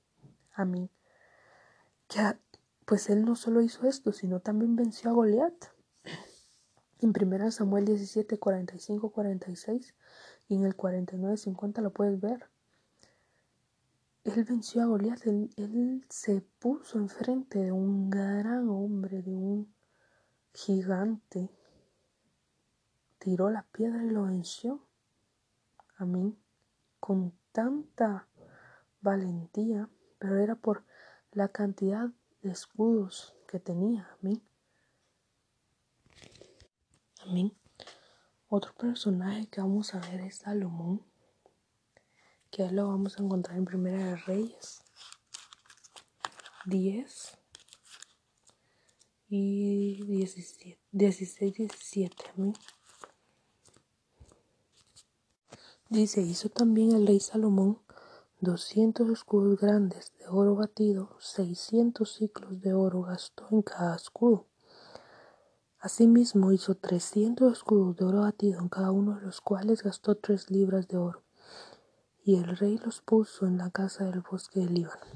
Amén. 0.54 0.88
Que 2.06 2.38
pues 2.84 3.10
él 3.10 3.24
no 3.24 3.34
solo 3.34 3.60
hizo 3.60 3.88
esto, 3.88 4.12
sino 4.12 4.38
también 4.38 4.76
venció 4.76 5.10
a 5.10 5.14
Goliat. 5.14 5.77
En 7.00 7.10
1 7.10 7.50
Samuel 7.50 7.84
17, 7.84 8.38
45, 8.38 9.10
46 9.10 9.94
y 10.48 10.54
en 10.54 10.64
el 10.64 10.74
49, 10.74 11.36
50 11.36 11.80
lo 11.80 11.90
puedes 11.90 12.20
ver. 12.20 12.48
Él 14.24 14.44
venció 14.44 14.82
a 14.82 14.86
Goliat, 14.86 15.26
él, 15.26 15.50
él 15.56 16.04
se 16.08 16.40
puso 16.58 16.98
enfrente 16.98 17.60
de 17.60 17.72
un 17.72 18.10
gran 18.10 18.68
hombre, 18.68 19.22
de 19.22 19.34
un 19.34 19.72
gigante 20.52 21.50
tiró 23.18 23.50
la 23.50 23.62
piedra 23.62 24.04
y 24.04 24.10
lo 24.10 24.24
venció. 24.24 24.80
Amén. 25.96 26.36
Con 27.00 27.32
tanta 27.52 28.26
valentía, 29.00 29.88
pero 30.18 30.38
era 30.38 30.54
por 30.54 30.84
la 31.32 31.48
cantidad 31.48 32.10
de 32.42 32.50
escudos 32.50 33.36
que 33.46 33.60
tenía. 33.60 34.08
Amén. 34.20 34.42
Amén. 37.28 37.52
Otro 38.48 38.72
personaje 38.74 39.48
que 39.48 39.60
vamos 39.60 39.94
a 39.94 39.98
ver 39.98 40.20
es 40.22 40.36
Salomón, 40.36 41.02
que 42.50 42.70
lo 42.70 42.88
vamos 42.88 43.18
a 43.18 43.22
encontrar 43.22 43.58
en 43.58 43.66
Primera 43.66 44.02
de 44.02 44.16
Reyes 44.16 44.82
10, 46.64 47.38
y 49.28 50.02
17, 50.04 50.80
16, 50.90 51.54
17. 51.54 52.16
Dice, 55.90 56.22
hizo 56.22 56.48
también 56.48 56.92
el 56.92 57.06
rey 57.06 57.20
Salomón 57.20 57.78
doscientos 58.40 59.10
escudos 59.10 59.60
grandes 59.60 60.14
de 60.18 60.28
oro 60.28 60.54
batido, 60.54 61.14
seiscientos 61.20 62.14
ciclos 62.14 62.62
de 62.62 62.72
oro 62.72 63.02
gastó 63.02 63.46
en 63.50 63.60
cada 63.60 63.96
escudo. 63.96 64.46
Asimismo 65.80 66.50
hizo 66.50 66.74
trescientos 66.74 67.52
escudos 67.52 67.96
de 67.96 68.04
oro 68.04 68.22
batido 68.22 68.58
en 68.60 68.68
cada 68.68 68.90
uno 68.90 69.14
de 69.14 69.22
los 69.22 69.40
cuales 69.40 69.84
gastó 69.84 70.16
tres 70.16 70.50
libras 70.50 70.88
de 70.88 70.96
oro. 70.96 71.22
Y 72.24 72.34
el 72.34 72.56
rey 72.56 72.78
los 72.78 73.00
puso 73.00 73.46
en 73.46 73.58
la 73.58 73.70
casa 73.70 74.04
del 74.04 74.20
bosque 74.20 74.58
del 74.58 74.74
Líbano. 74.74 75.06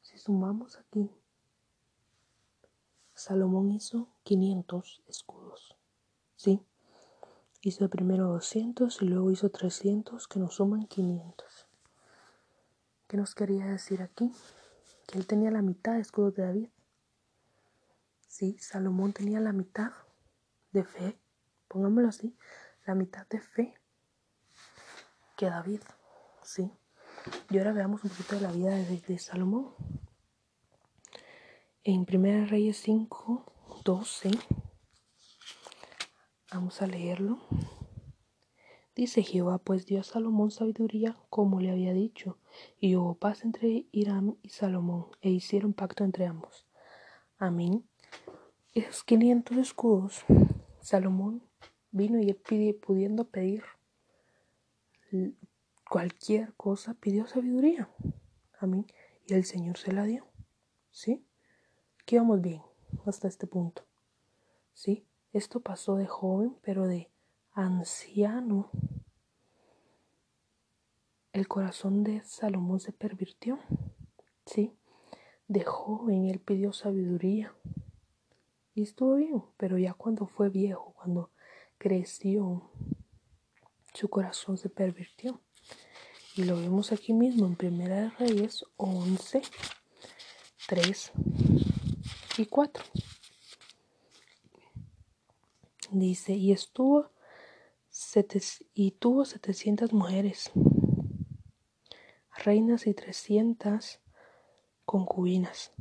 Si 0.00 0.16
sumamos 0.16 0.78
aquí, 0.78 1.10
Salomón 3.12 3.70
hizo 3.72 4.08
500 4.22 5.02
escudos. 5.08 5.76
¿Sí? 6.34 6.62
Hizo 7.60 7.90
primero 7.90 8.28
200 8.28 9.02
y 9.02 9.04
luego 9.04 9.30
hizo 9.30 9.50
300 9.50 10.26
que 10.26 10.38
nos 10.38 10.54
suman 10.54 10.86
500. 10.86 11.66
¿Qué 13.08 13.16
nos 13.18 13.34
quería 13.34 13.66
decir 13.66 14.00
aquí? 14.00 14.32
Que 15.06 15.18
él 15.18 15.26
tenía 15.26 15.50
la 15.50 15.60
mitad 15.60 15.94
de 15.94 16.00
escudos 16.00 16.34
de 16.34 16.44
David. 16.44 16.68
Sí, 18.38 18.56
Salomón 18.60 19.12
tenía 19.12 19.40
la 19.40 19.52
mitad 19.52 19.90
de 20.70 20.84
fe, 20.84 21.18
pongámoslo 21.66 22.08
así, 22.08 22.36
la 22.86 22.94
mitad 22.94 23.26
de 23.26 23.40
fe 23.40 23.74
que 25.36 25.46
David. 25.46 25.80
Sí. 26.44 26.70
Y 27.50 27.58
ahora 27.58 27.72
veamos 27.72 28.04
un 28.04 28.10
poquito 28.10 28.36
de 28.36 28.42
la 28.42 28.52
vida 28.52 28.76
de, 28.76 29.18
Salomón. 29.18 29.74
En 31.82 32.06
1 32.08 32.46
Reyes 32.46 32.76
5, 32.76 33.80
12, 33.84 34.30
vamos 36.52 36.80
a 36.80 36.86
leerlo. 36.86 37.40
Dice 38.94 39.24
Jehová, 39.24 39.58
pues 39.58 39.84
dio 39.84 39.98
a 39.98 40.04
Salomón 40.04 40.52
sabiduría 40.52 41.16
como 41.28 41.58
le 41.58 41.72
había 41.72 41.92
dicho, 41.92 42.38
y 42.78 42.94
hubo 42.94 43.18
paz 43.18 43.42
entre 43.42 43.88
Hiram 43.90 44.36
y 44.42 44.50
Salomón, 44.50 45.08
e 45.22 45.28
hicieron 45.30 45.72
pacto 45.72 46.04
entre 46.04 46.26
ambos. 46.26 46.68
Amén. 47.36 47.87
Esos 48.74 49.02
500 49.04 49.56
escudos, 49.56 50.24
Salomón 50.80 51.42
vino 51.90 52.20
y 52.20 52.32
pudiendo 52.74 53.24
pedir 53.24 53.64
cualquier 55.88 56.52
cosa, 56.54 56.94
pidió 56.94 57.26
sabiduría. 57.26 57.88
Amén. 58.60 58.86
Y 59.26 59.34
el 59.34 59.44
Señor 59.44 59.78
se 59.78 59.92
la 59.92 60.04
dio. 60.04 60.26
¿Sí? 60.90 61.24
Aquí 62.02 62.18
vamos 62.18 62.40
bien 62.40 62.62
hasta 63.06 63.28
este 63.28 63.46
punto. 63.46 63.84
¿Sí? 64.74 65.06
Esto 65.32 65.60
pasó 65.60 65.96
de 65.96 66.06
joven, 66.06 66.56
pero 66.62 66.86
de 66.86 67.10
anciano. 67.52 68.70
El 71.32 71.48
corazón 71.48 72.04
de 72.04 72.22
Salomón 72.24 72.80
se 72.80 72.92
pervirtió. 72.92 73.58
¿Sí? 74.46 74.72
De 75.46 75.64
joven 75.64 76.26
él 76.26 76.40
pidió 76.40 76.72
sabiduría. 76.72 77.54
Y 78.78 78.82
estuvo 78.82 79.16
bien, 79.16 79.42
pero 79.56 79.76
ya 79.76 79.92
cuando 79.92 80.28
fue 80.28 80.50
viejo, 80.50 80.94
cuando 80.96 81.32
creció, 81.78 82.70
su 83.92 84.08
corazón 84.08 84.56
se 84.56 84.70
pervirtió. 84.70 85.40
Y 86.36 86.44
lo 86.44 86.54
vemos 86.54 86.92
aquí 86.92 87.12
mismo 87.12 87.46
en 87.46 87.56
Primera 87.56 88.02
de 88.02 88.10
Reyes 88.10 88.64
11, 88.76 89.42
3 90.68 91.12
y 92.38 92.46
4. 92.46 92.84
Dice, 95.90 96.34
y 96.34 96.52
estuvo 96.52 97.10
y 98.74 98.92
tuvo 98.92 99.24
700 99.24 99.92
mujeres, 99.92 100.52
reinas 102.44 102.86
y 102.86 102.94
300 102.94 103.98
concubinas, 104.84 105.72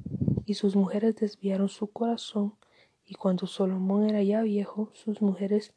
y 0.48 0.56
sus 0.56 0.76
mujeres 0.76 1.16
desviaron 1.18 1.70
su 1.70 1.92
corazón, 1.92 2.58
y 3.08 3.16
cuando 3.16 3.48
Salomón 3.48 4.10
era 4.10 4.22
ya 4.22 4.42
viejo, 4.42 4.92
sus 4.94 5.22
mujeres 5.22 5.74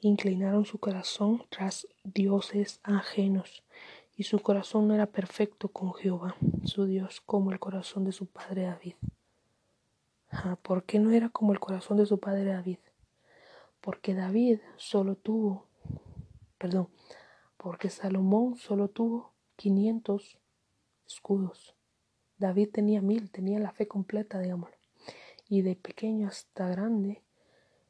inclinaron 0.00 0.64
su 0.64 0.78
corazón 0.78 1.44
tras 1.48 1.86
dioses 2.02 2.80
ajenos, 2.82 3.62
y 4.16 4.24
su 4.24 4.40
corazón 4.40 4.88
no 4.88 4.94
era 4.94 5.06
perfecto 5.06 5.68
con 5.68 5.94
Jehová, 5.94 6.34
su 6.64 6.84
Dios, 6.86 7.20
como 7.20 7.52
el 7.52 7.60
corazón 7.60 8.04
de 8.04 8.10
su 8.10 8.26
padre 8.26 8.64
David. 8.64 8.94
Ah, 10.28 10.58
¿Por 10.60 10.82
qué 10.82 10.98
no 10.98 11.12
era 11.12 11.28
como 11.28 11.52
el 11.52 11.60
corazón 11.60 11.98
de 11.98 12.06
su 12.06 12.18
padre 12.18 12.44
David? 12.44 12.78
Porque 13.80 14.14
David 14.14 14.58
solo 14.76 15.14
tuvo, 15.14 15.66
perdón, 16.58 16.88
porque 17.56 17.90
Salomón 17.90 18.56
solo 18.56 18.88
tuvo 18.88 19.32
500 19.54 20.36
escudos. 21.06 21.76
David 22.38 22.70
tenía 22.72 23.00
mil, 23.00 23.30
tenía 23.30 23.60
la 23.60 23.70
fe 23.70 23.86
completa, 23.86 24.40
digámoslo. 24.40 24.81
Y 25.52 25.60
de 25.60 25.76
pequeño 25.76 26.28
hasta 26.28 26.66
grande 26.66 27.20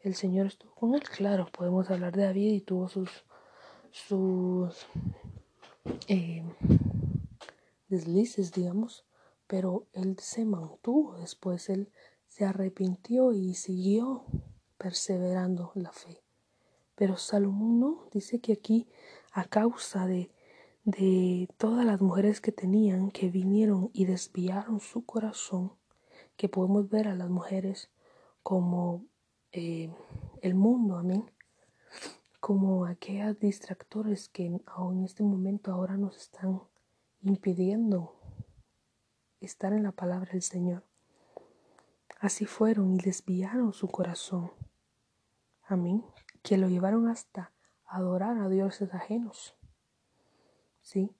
el 0.01 0.16
Señor 0.16 0.48
estuvo 0.48 0.75
con 0.75 0.96
él. 0.96 1.03
Claro, 1.05 1.46
podemos 1.57 1.88
hablar 1.92 2.16
de 2.16 2.25
David 2.25 2.55
y 2.55 2.61
tuvo 2.61 2.88
sus, 2.88 3.09
sus 3.92 4.85
eh, 6.09 6.42
deslices, 7.88 8.51
digamos, 8.51 9.05
pero 9.46 9.87
él 9.92 10.16
se 10.18 10.44
mantuvo. 10.44 11.16
Después 11.18 11.70
él 11.70 11.88
se 12.27 12.44
arrepintió 12.44 13.33
y 13.33 13.55
siguió 13.55 14.25
perseverando 14.77 15.70
la 15.77 15.92
fe. 15.92 16.20
Pero 16.96 17.16
Salomón 17.16 17.79
no, 17.79 18.09
dice 18.11 18.40
que 18.40 18.55
aquí 18.55 18.88
a 19.31 19.44
causa 19.44 20.09
de, 20.09 20.33
de 20.83 21.48
todas 21.59 21.87
las 21.87 22.01
mujeres 22.01 22.40
que 22.40 22.51
tenían, 22.51 23.12
que 23.12 23.31
vinieron 23.31 23.90
y 23.92 24.07
desviaron 24.07 24.81
su 24.81 25.07
corazón, 25.07 25.75
que 26.36 26.48
podemos 26.48 26.88
ver 26.88 27.08
a 27.08 27.14
las 27.14 27.30
mujeres 27.30 27.90
como 28.42 29.04
eh, 29.52 29.94
el 30.40 30.54
mundo, 30.54 30.96
amén. 30.96 31.30
Como 32.40 32.86
aquellas 32.86 33.38
distractores 33.38 34.28
que 34.28 34.46
en 34.46 35.04
este 35.04 35.22
momento 35.22 35.72
ahora 35.72 35.96
nos 35.96 36.16
están 36.16 36.60
impidiendo 37.22 38.16
estar 39.40 39.72
en 39.72 39.82
la 39.82 39.92
palabra 39.92 40.32
del 40.32 40.42
Señor. 40.42 40.84
Así 42.20 42.46
fueron 42.46 42.94
y 42.94 42.98
desviaron 42.98 43.72
su 43.72 43.88
corazón. 43.88 44.52
Amén. 45.64 46.04
Que 46.42 46.56
lo 46.56 46.68
llevaron 46.68 47.08
hasta 47.08 47.52
adorar 47.86 48.38
a 48.38 48.48
dioses 48.48 48.94
ajenos. 48.94 49.56
Sí. 50.80 51.10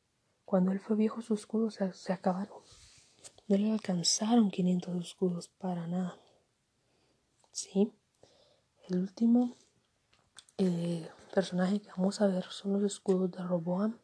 Cuando 0.44 0.72
él 0.72 0.81
fue 0.81 0.96
viejo 0.96 1.20
sus 1.22 1.40
escudos 1.40 1.79
se 1.92 2.12
acabaron. 2.12 2.62
No 3.53 3.59
le 3.59 3.71
alcanzaron 3.71 4.51
500 4.51 4.97
escudos 5.05 5.49
para 5.59 5.87
nada. 5.87 6.17
Sí. 7.51 7.93
El 8.88 9.01
último 9.01 9.59
eh, 10.57 11.07
personaje 11.35 11.81
que 11.83 11.91
vamos 11.95 12.23
a 12.23 12.29
ver 12.29 12.45
son 12.45 12.73
los 12.73 12.83
escudos 12.83 13.31
de 13.31 13.43
Roboam. 13.43 13.99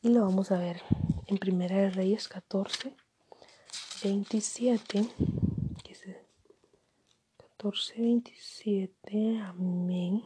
Y 0.00 0.10
lo 0.10 0.20
vamos 0.20 0.52
a 0.52 0.58
ver 0.58 0.80
en 1.26 1.38
Primera 1.38 1.76
de 1.76 1.90
Reyes 1.90 2.28
14, 2.28 2.94
27. 4.04 5.08
14, 7.36 8.00
27. 8.00 9.40
Amén. 9.40 10.22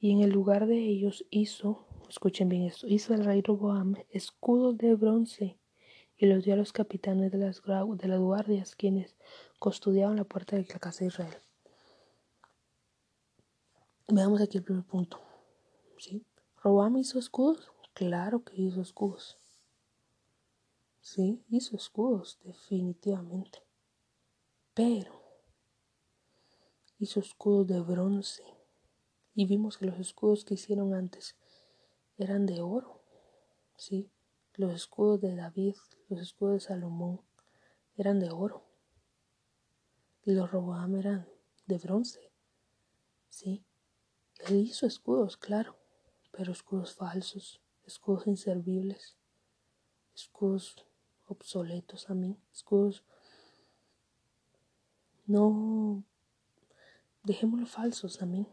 Y 0.00 0.10
en 0.10 0.22
el 0.22 0.30
lugar 0.30 0.66
de 0.66 0.78
ellos 0.78 1.24
hizo, 1.30 1.86
escuchen 2.08 2.48
bien 2.48 2.64
esto, 2.64 2.88
hizo 2.88 3.14
el 3.14 3.24
rey 3.24 3.42
Roboam 3.42 3.94
escudos 4.10 4.76
de 4.76 4.96
bronce 4.96 5.56
y 6.16 6.26
los 6.26 6.44
dio 6.44 6.54
a 6.54 6.56
los 6.56 6.72
capitanes 6.72 7.32
de 7.32 7.38
las, 7.38 7.62
de 7.62 8.08
las 8.08 8.20
guardias, 8.20 8.76
quienes 8.76 9.16
custodiaban 9.58 10.16
la 10.16 10.24
puerta 10.24 10.56
de 10.56 10.66
la 10.66 10.78
casa 10.78 11.00
de 11.00 11.06
Israel. 11.06 11.36
Veamos 14.08 14.40
aquí 14.40 14.58
el 14.58 14.64
primer 14.64 14.84
punto. 14.84 15.20
¿Sí? 15.98 16.24
¿Robam 16.62 16.96
hizo 16.98 17.18
escudos? 17.18 17.72
Claro 17.94 18.44
que 18.44 18.60
hizo 18.60 18.80
escudos. 18.80 19.38
Sí, 21.00 21.44
hizo 21.48 21.76
escudos, 21.76 22.38
definitivamente. 22.44 23.62
Pero 24.74 25.22
hizo 26.98 27.20
escudos 27.20 27.66
de 27.66 27.80
bronce. 27.80 28.42
Y 29.34 29.46
vimos 29.46 29.78
que 29.78 29.86
los 29.86 29.98
escudos 29.98 30.44
que 30.44 30.54
hicieron 30.54 30.94
antes 30.94 31.36
eran 32.16 32.46
de 32.46 32.60
oro. 32.60 33.02
Sí, 33.76 34.10
los 34.56 34.72
escudos 34.72 35.20
de 35.20 35.34
David, 35.34 35.74
los 36.08 36.20
escudos 36.20 36.54
de 36.54 36.60
Salomón 36.60 37.20
eran 37.96 38.20
de 38.20 38.30
oro. 38.30 38.64
Y 40.24 40.32
los 40.32 40.50
Robam 40.50 40.96
eran 40.96 41.28
de 41.66 41.78
bronce. 41.78 42.32
Sí, 43.28 43.64
él 44.46 44.60
hizo 44.60 44.86
escudos, 44.86 45.36
claro, 45.36 45.76
pero 46.30 46.52
escudos 46.52 46.94
falsos, 46.94 47.60
escudos 47.84 48.26
inservibles, 48.26 49.16
escudos 50.14 50.86
obsoletos 51.26 52.10
a 52.10 52.14
mí, 52.14 52.38
escudos 52.52 53.04
no 55.26 56.04
dejémoslo 57.22 57.66
falsos 57.66 58.22
a 58.22 58.26
mí. 58.26 58.46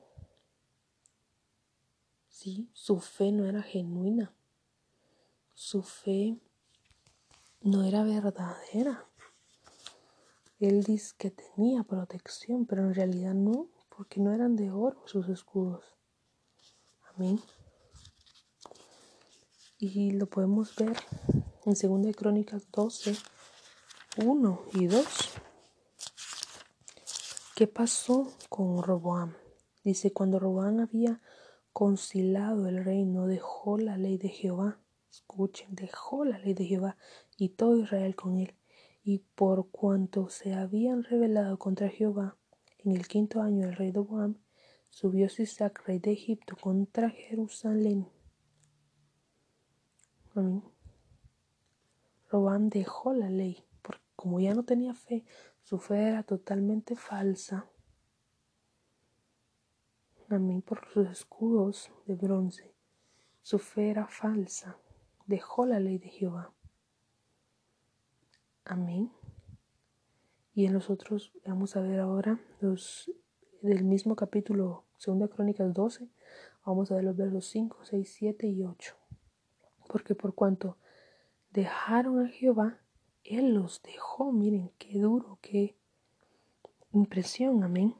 Sí, 2.27 2.69
su 2.73 2.99
fe 2.99 3.31
no 3.31 3.45
era 3.45 3.61
genuina, 3.61 4.33
su 5.61 5.83
fe 5.83 6.39
no 7.61 7.83
era 7.83 8.03
verdadera. 8.03 9.05
Él 10.59 10.83
dice 10.83 11.13
que 11.19 11.29
tenía 11.29 11.83
protección, 11.83 12.65
pero 12.65 12.81
en 12.81 12.95
realidad 12.95 13.35
no, 13.35 13.67
porque 13.95 14.19
no 14.19 14.33
eran 14.33 14.55
de 14.55 14.71
oro 14.71 15.03
sus 15.05 15.29
escudos. 15.29 15.85
Amén. 17.13 17.39
Y 19.77 20.11
lo 20.13 20.25
podemos 20.25 20.75
ver 20.77 20.97
en 21.65 22.03
2 22.03 22.15
Crónicas 22.15 22.63
12, 22.71 23.15
1 24.17 24.61
y 24.73 24.87
2. 24.87 25.05
¿Qué 27.55 27.67
pasó 27.67 28.33
con 28.49 28.81
Roboam? 28.81 29.35
Dice, 29.83 30.11
cuando 30.11 30.39
Roboam 30.39 30.79
había 30.79 31.21
concilado 31.71 32.67
el 32.67 32.83
reino, 32.83 33.27
dejó 33.27 33.77
la 33.77 33.97
ley 33.97 34.17
de 34.17 34.29
Jehová. 34.29 34.79
Escuchen, 35.11 35.75
dejó 35.75 36.23
la 36.23 36.39
ley 36.39 36.53
de 36.53 36.65
Jehová 36.65 36.95
y 37.37 37.49
todo 37.49 37.77
Israel 37.77 38.15
con 38.15 38.37
él. 38.37 38.55
Y 39.03 39.19
por 39.19 39.69
cuanto 39.69 40.29
se 40.29 40.53
habían 40.53 41.03
rebelado 41.03 41.59
contra 41.59 41.89
Jehová, 41.89 42.37
en 42.77 42.93
el 42.93 43.07
quinto 43.07 43.41
año 43.41 43.67
del 43.67 43.75
rey 43.75 43.91
Roboam, 43.91 44.37
subió 44.89 45.27
Sisac, 45.27 45.85
rey 45.85 45.99
de 45.99 46.13
Egipto, 46.13 46.55
contra 46.55 47.09
Jerusalén. 47.09 48.07
Amén. 50.33 50.63
Roboam 52.29 52.69
dejó 52.69 53.13
la 53.13 53.29
ley, 53.29 53.65
porque 53.81 54.05
como 54.15 54.39
ya 54.39 54.53
no 54.53 54.63
tenía 54.63 54.93
fe, 54.93 55.25
su 55.63 55.77
fe 55.77 56.07
era 56.07 56.23
totalmente 56.23 56.95
falsa. 56.95 57.69
Amén, 60.29 60.61
por 60.61 60.87
sus 60.87 61.09
escudos 61.09 61.91
de 62.05 62.15
bronce. 62.15 62.73
Su 63.41 63.59
fe 63.59 63.89
era 63.89 64.07
falsa. 64.07 64.77
Dejó 65.31 65.65
la 65.65 65.79
ley 65.79 65.97
de 65.97 66.09
Jehová. 66.09 66.51
Amén. 68.65 69.13
Y 70.53 70.65
en 70.65 70.73
los 70.73 70.89
otros, 70.89 71.31
vamos 71.45 71.77
a 71.77 71.79
ver 71.79 72.01
ahora 72.01 72.41
los 72.59 73.09
del 73.61 73.85
mismo 73.85 74.17
capítulo, 74.17 74.83
2 75.05 75.29
Crónicas 75.29 75.73
12, 75.73 76.09
vamos 76.65 76.91
a 76.91 76.95
ver 76.95 77.05
los 77.05 77.15
versos 77.15 77.45
5, 77.45 77.77
6, 77.81 78.13
7 78.13 78.47
y 78.47 78.65
8. 78.65 78.93
Porque 79.87 80.15
por 80.15 80.35
cuanto 80.35 80.75
dejaron 81.51 82.25
a 82.25 82.27
Jehová, 82.27 82.81
Él 83.23 83.53
los 83.53 83.81
dejó. 83.83 84.33
Miren, 84.33 84.73
qué 84.79 84.99
duro, 84.99 85.39
qué 85.41 85.77
impresión, 86.91 87.63
amén. 87.63 87.95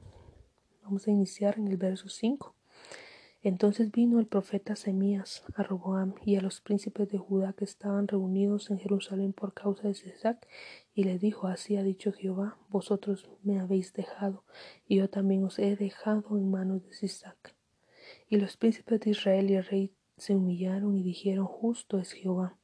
Vamos 0.83 1.07
a 1.07 1.11
iniciar 1.11 1.57
en 1.57 1.69
el 1.69 1.77
verso 1.77 2.09
5. 2.09 2.53
Entonces 3.43 3.91
vino 3.91 4.19
el 4.19 4.27
profeta 4.27 4.75
Semías 4.75 5.43
a 5.55 5.63
Roboam 5.63 6.13
y 6.23 6.35
a 6.35 6.41
los 6.41 6.61
príncipes 6.61 7.09
de 7.09 7.17
Judá 7.17 7.53
que 7.53 7.65
estaban 7.65 8.07
reunidos 8.07 8.69
en 8.69 8.77
Jerusalén 8.77 9.33
por 9.33 9.53
causa 9.53 9.87
de 9.87 9.95
Sisac, 9.95 10.47
y 10.93 11.05
le 11.05 11.17
dijo, 11.17 11.47
así 11.47 11.75
ha 11.75 11.83
dicho 11.83 12.13
Jehová, 12.13 12.57
vosotros 12.69 13.29
me 13.41 13.59
habéis 13.59 13.93
dejado, 13.93 14.43
y 14.87 14.97
yo 14.97 15.09
también 15.09 15.43
os 15.43 15.57
he 15.57 15.75
dejado 15.75 16.37
en 16.37 16.51
manos 16.51 16.83
de 16.83 16.93
Sisac. 16.93 17.55
Y 18.29 18.37
los 18.37 18.57
príncipes 18.57 18.99
de 18.99 19.11
Israel 19.11 19.49
y 19.49 19.55
el 19.55 19.65
rey 19.65 19.91
se 20.17 20.35
humillaron 20.35 20.95
y 20.95 21.01
dijeron, 21.01 21.45
justo 21.45 21.97
es 21.97 22.11
Jehová. 22.11 22.57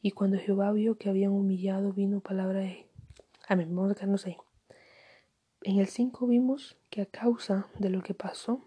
Y 0.00 0.12
cuando 0.12 0.38
Jehová 0.38 0.72
vio 0.72 0.96
que 0.96 1.10
habían 1.10 1.32
humillado, 1.32 1.92
vino 1.92 2.20
palabra 2.20 2.60
de... 2.60 2.86
Amén, 3.46 3.74
vamos 3.74 3.92
a 3.92 3.94
quedarnos 3.94 4.24
ahí. 4.24 4.36
En 5.62 5.78
el 5.78 5.86
5 5.86 6.26
vimos 6.26 6.78
que 6.88 7.02
a 7.02 7.06
causa 7.06 7.68
de 7.78 7.90
lo 7.90 8.02
que 8.02 8.14
pasó, 8.14 8.62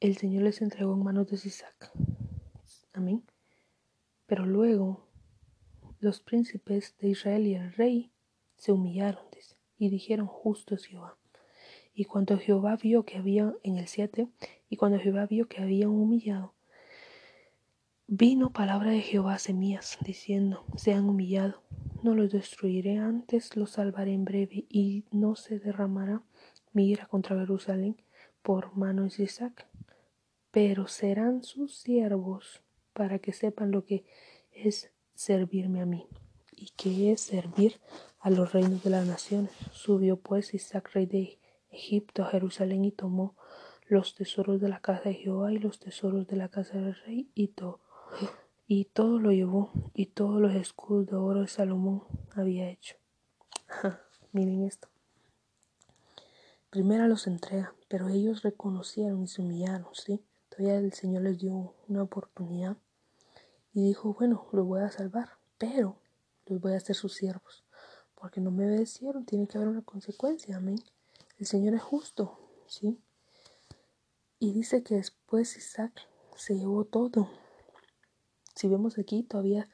el 0.00 0.16
Señor 0.16 0.42
les 0.42 0.60
entregó 0.62 0.94
en 0.94 1.04
manos 1.04 1.28
de 1.28 1.36
Sisac. 1.36 1.92
Amén. 2.92 3.22
Pero 4.26 4.46
luego 4.46 5.06
los 6.00 6.20
príncipes 6.20 6.96
de 6.98 7.10
Israel 7.10 7.46
y 7.46 7.54
el 7.54 7.72
rey 7.74 8.10
se 8.56 8.72
humillaron 8.72 9.24
y 9.78 9.90
dijeron, 9.90 10.26
justo 10.26 10.74
es 10.74 10.84
Jehová. 10.84 11.16
Y 11.94 12.04
cuando 12.04 12.38
Jehová 12.38 12.76
vio 12.76 13.04
que 13.04 13.18
había, 13.18 13.52
en 13.62 13.76
el 13.78 13.88
7, 13.88 14.28
y 14.68 14.76
cuando 14.76 14.98
Jehová 14.98 15.26
vio 15.26 15.48
que 15.48 15.60
habían 15.60 15.90
humillado, 15.90 16.54
vino 18.06 18.52
palabra 18.52 18.92
de 18.92 19.00
Jehová 19.00 19.34
a 19.34 19.38
Semías, 19.38 19.98
diciendo, 20.00 20.64
sean 20.76 21.08
humillados, 21.08 21.60
no 22.02 22.14
los 22.14 22.30
destruiré 22.30 22.98
antes, 22.98 23.56
los 23.56 23.72
salvaré 23.72 24.12
en 24.12 24.24
breve, 24.24 24.66
y 24.68 25.04
no 25.10 25.34
se 25.34 25.58
derramará 25.58 26.22
mi 26.72 26.90
ira 26.90 27.06
contra 27.06 27.38
Jerusalén 27.38 27.96
por 28.42 28.76
mano 28.76 29.08
de 29.08 29.24
Isaac, 29.24 29.66
pero 30.50 30.88
serán 30.88 31.42
sus 31.42 31.76
siervos 31.76 32.62
para 32.92 33.18
que 33.18 33.32
sepan 33.32 33.70
lo 33.70 33.84
que 33.84 34.04
es 34.52 34.90
servirme 35.14 35.80
a 35.80 35.86
mí 35.86 36.06
y 36.52 36.70
que 36.76 37.12
es 37.12 37.20
servir 37.20 37.80
a 38.20 38.30
los 38.30 38.52
reinos 38.52 38.82
de 38.82 38.90
las 38.90 39.06
naciones. 39.06 39.52
Subió 39.72 40.16
pues 40.16 40.54
Isaac, 40.54 40.90
rey 40.92 41.06
de 41.06 41.38
Egipto, 41.70 42.22
a 42.22 42.30
Jerusalén 42.30 42.84
y 42.84 42.92
tomó 42.92 43.34
los 43.86 44.14
tesoros 44.14 44.60
de 44.60 44.68
la 44.68 44.80
casa 44.80 45.08
de 45.08 45.14
Jehová 45.14 45.52
y 45.52 45.58
los 45.58 45.78
tesoros 45.78 46.26
de 46.26 46.36
la 46.36 46.48
casa 46.48 46.78
del 46.78 46.94
rey 46.94 47.30
y 47.34 47.48
todo. 47.48 47.80
Y 48.66 48.86
todo 48.86 49.18
lo 49.18 49.32
llevó 49.32 49.72
y 49.94 50.06
todos 50.06 50.40
los 50.40 50.54
escudos 50.54 51.06
de 51.06 51.16
oro 51.16 51.40
de 51.40 51.48
Salomón 51.48 52.04
había 52.34 52.70
hecho. 52.70 52.96
Miren 54.32 54.64
esto. 54.64 54.91
Primero 56.72 57.06
los 57.06 57.26
entrega, 57.26 57.74
pero 57.86 58.08
ellos 58.08 58.40
reconocieron 58.40 59.22
y 59.22 59.26
se 59.26 59.42
humillaron, 59.42 59.94
¿sí? 59.94 60.24
Todavía 60.48 60.78
el 60.78 60.94
Señor 60.94 61.20
les 61.24 61.38
dio 61.38 61.74
una 61.86 62.02
oportunidad 62.02 62.78
y 63.74 63.88
dijo, 63.88 64.14
bueno, 64.14 64.48
los 64.52 64.66
voy 64.66 64.80
a 64.80 64.90
salvar, 64.90 65.32
pero 65.58 65.98
los 66.46 66.62
voy 66.62 66.72
a 66.72 66.78
hacer 66.78 66.96
sus 66.96 67.12
siervos, 67.12 67.62
porque 68.14 68.40
no 68.40 68.50
me 68.50 68.64
obedecieron, 68.64 69.26
tiene 69.26 69.46
que 69.46 69.58
haber 69.58 69.68
una 69.68 69.82
consecuencia, 69.82 70.56
amén. 70.56 70.78
El 71.36 71.44
Señor 71.44 71.74
es 71.74 71.82
justo, 71.82 72.38
¿sí? 72.66 72.98
Y 74.38 74.54
dice 74.54 74.82
que 74.82 74.94
después 74.94 75.54
Isaac 75.58 75.92
se 76.36 76.54
llevó 76.54 76.86
todo. 76.86 77.28
Si 78.54 78.66
vemos 78.68 78.96
aquí, 78.96 79.24
todavía 79.24 79.68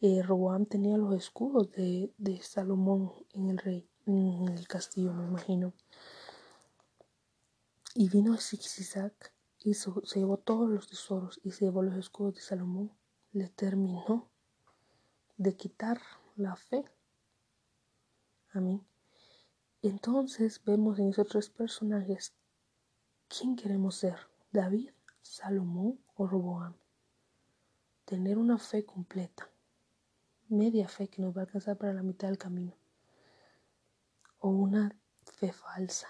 eh, 0.00 0.22
tenía 0.70 0.98
los 0.98 1.16
escudos 1.16 1.72
de, 1.72 2.12
de 2.16 2.40
Salomón 2.42 3.12
en 3.32 3.50
el 3.50 3.58
rey, 3.58 3.88
en 4.06 4.48
el 4.50 4.68
castillo, 4.68 5.12
me 5.14 5.26
imagino. 5.26 5.72
Y 7.96 8.08
vino 8.08 8.34
Isaac 8.34 9.32
y 9.60 9.74
se 9.74 9.90
llevó 10.16 10.36
todos 10.36 10.68
los 10.68 10.88
tesoros 10.88 11.40
y 11.44 11.52
se 11.52 11.66
llevó 11.66 11.80
los 11.80 11.94
escudos 11.94 12.34
de 12.34 12.40
Salomón. 12.40 12.92
Le 13.30 13.48
terminó 13.48 14.32
de 15.36 15.56
quitar 15.56 16.00
la 16.34 16.56
fe. 16.56 16.84
Amén. 18.52 18.84
Entonces 19.80 20.60
vemos 20.64 20.98
en 20.98 21.10
esos 21.10 21.28
tres 21.28 21.50
personajes 21.50 22.34
quién 23.28 23.54
queremos 23.54 23.94
ser, 23.94 24.18
David, 24.50 24.90
Salomón 25.22 26.00
o 26.16 26.26
Roboam. 26.26 26.74
Tener 28.06 28.38
una 28.38 28.58
fe 28.58 28.84
completa, 28.84 29.48
media 30.48 30.88
fe 30.88 31.06
que 31.06 31.22
nos 31.22 31.36
va 31.36 31.42
a 31.42 31.44
alcanzar 31.44 31.78
para 31.78 31.94
la 31.94 32.02
mitad 32.02 32.26
del 32.26 32.38
camino, 32.38 32.76
o 34.40 34.48
una 34.48 34.96
fe 35.22 35.52
falsa 35.52 36.08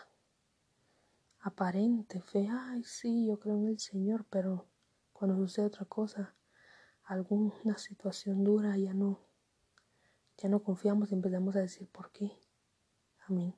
aparente 1.44 2.22
fe, 2.22 2.48
ay, 2.50 2.82
sí, 2.84 3.26
yo 3.26 3.38
creo 3.38 3.56
en 3.56 3.68
el 3.68 3.78
Señor, 3.78 4.24
pero 4.30 4.66
cuando 5.12 5.36
sucede 5.36 5.66
otra 5.66 5.84
cosa, 5.84 6.34
alguna 7.04 7.76
situación 7.76 8.42
dura, 8.42 8.78
ya 8.78 8.94
no, 8.94 9.20
ya 10.38 10.48
no 10.48 10.62
confiamos 10.62 11.10
y 11.10 11.14
empezamos 11.14 11.54
a 11.54 11.60
decir 11.60 11.86
por 11.88 12.10
qué. 12.12 12.32
Amén. 13.28 13.54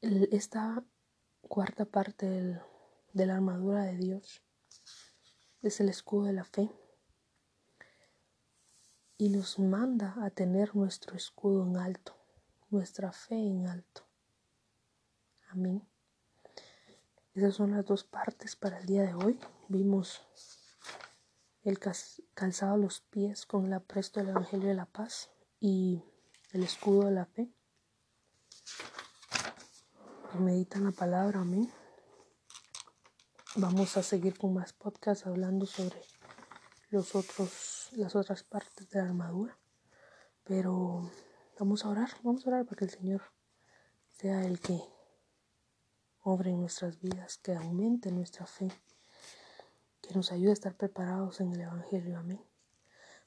Esta 0.00 0.84
cuarta 1.40 1.84
parte 1.84 2.60
de 3.12 3.26
la 3.26 3.34
armadura 3.34 3.82
de 3.82 3.96
Dios 3.96 4.40
es 5.62 5.80
el 5.80 5.88
escudo 5.88 6.26
de 6.26 6.32
la 6.32 6.44
fe 6.44 6.70
y 9.18 9.30
nos 9.30 9.58
manda 9.58 10.14
a 10.24 10.30
tener 10.30 10.76
nuestro 10.76 11.16
escudo 11.16 11.66
en 11.66 11.76
alto, 11.76 12.16
nuestra 12.70 13.10
fe 13.10 13.34
en 13.34 13.66
alto. 13.66 14.05
Amén. 15.56 15.88
Esas 17.32 17.54
son 17.54 17.70
las 17.70 17.86
dos 17.86 18.04
partes 18.04 18.56
para 18.56 18.78
el 18.78 18.84
día 18.84 19.04
de 19.04 19.14
hoy. 19.14 19.40
Vimos 19.68 20.20
el 21.62 21.78
calzado 22.34 22.74
a 22.74 22.76
los 22.76 23.00
pies 23.00 23.46
con 23.46 23.64
el 23.64 23.72
apresto 23.72 24.20
del 24.20 24.28
Evangelio 24.28 24.68
de 24.68 24.74
la 24.74 24.84
Paz 24.84 25.30
y 25.58 26.04
el 26.52 26.62
escudo 26.62 27.06
de 27.06 27.12
la 27.12 27.24
fe. 27.24 27.50
Meditan 30.38 30.84
la 30.84 30.92
palabra, 30.92 31.40
amén. 31.40 31.72
Vamos 33.54 33.96
a 33.96 34.02
seguir 34.02 34.36
con 34.36 34.52
más 34.52 34.74
podcasts 34.74 35.26
hablando 35.26 35.64
sobre 35.64 36.02
los 36.90 37.14
otros, 37.14 37.88
las 37.92 38.14
otras 38.14 38.42
partes 38.42 38.90
de 38.90 38.98
la 38.98 39.06
armadura. 39.06 39.58
Pero 40.44 41.10
vamos 41.58 41.86
a 41.86 41.88
orar, 41.88 42.10
vamos 42.22 42.46
a 42.46 42.50
orar 42.50 42.66
para 42.66 42.76
que 42.76 42.84
el 42.84 42.90
Señor 42.90 43.22
sea 44.10 44.44
el 44.44 44.60
que 44.60 44.95
obre 46.28 46.50
en 46.50 46.60
nuestras 46.60 47.00
vidas, 47.00 47.38
que 47.38 47.54
aumente 47.54 48.10
nuestra 48.10 48.46
fe 48.46 48.68
que 50.02 50.12
nos 50.12 50.32
ayude 50.32 50.50
a 50.50 50.54
estar 50.54 50.74
preparados 50.74 51.40
en 51.40 51.52
el 51.52 51.60
Evangelio. 51.60 52.18
Amén. 52.18 52.40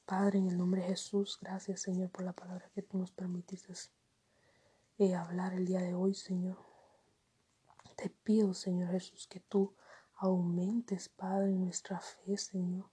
Padre, 0.06 0.40
en 0.40 0.48
el 0.48 0.58
nombre 0.58 0.82
de 0.82 0.90
Jesús, 0.90 1.38
gracias 1.42 1.82
Señor 1.82 2.10
por 2.10 2.26
la 2.26 2.34
palabra 2.34 2.70
que 2.76 2.82
tú 2.82 2.98
nos 2.98 3.12
permitiste 3.12 3.74
eh, 4.98 5.16
hablar 5.16 5.54
el 5.54 5.66
día 5.66 5.80
de 5.80 5.94
hoy, 5.94 6.14
Señor. 6.14 6.58
Te 7.96 8.10
pido, 8.10 8.54
Señor 8.54 8.92
Jesús, 8.92 9.28
que 9.28 9.40
tú 9.40 9.74
aumentes, 10.16 11.08
Padre, 11.08 11.52
nuestra 11.54 12.02
fe, 12.02 12.38
Señor. 12.38 12.90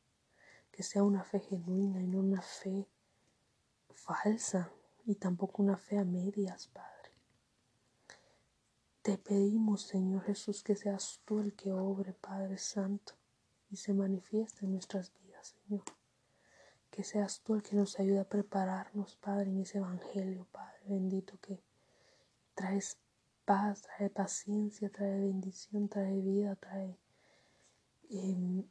Que 0.70 0.84
sea 0.84 1.02
una 1.02 1.24
fe 1.24 1.40
genuina 1.40 2.00
y 2.00 2.07
no 2.07 2.20
una 2.20 2.42
fe 2.42 2.86
falsa 3.92 4.70
y 5.04 5.16
tampoco 5.16 5.62
una 5.62 5.76
fe 5.76 5.98
a 5.98 6.04
medias, 6.04 6.68
Padre. 6.68 6.95
Te 9.07 9.18
pedimos, 9.18 9.82
Señor 9.82 10.24
Jesús, 10.24 10.64
que 10.64 10.74
seas 10.74 11.20
tú 11.24 11.38
el 11.38 11.54
que 11.54 11.70
obre, 11.70 12.12
Padre 12.12 12.59
Santo, 12.59 13.12
y 13.70 13.76
se 13.76 13.94
manifieste 13.94 14.64
en 14.66 14.72
nuestras 14.72 15.12
vidas, 15.22 15.54
Señor. 15.62 15.84
Que 16.90 17.04
seas 17.04 17.40
tú 17.42 17.54
el 17.54 17.62
que 17.62 17.76
nos 17.76 18.00
ayude 18.00 18.18
a 18.18 18.28
prepararnos, 18.28 19.14
Padre, 19.14 19.50
en 19.50 19.61
ese 19.61 19.78
Evangelio, 19.78 20.48
Padre 20.50 20.80
bendito, 20.88 21.38
que 21.40 21.62
traes 22.57 22.98
paz, 23.44 23.82
trae 23.82 24.11
paciencia, 24.11 24.90
trae 24.90 25.20
bendición, 25.20 25.88
trae 25.88 26.20
vida, 26.20 26.57
trae 26.57 26.98
em, 28.11 28.64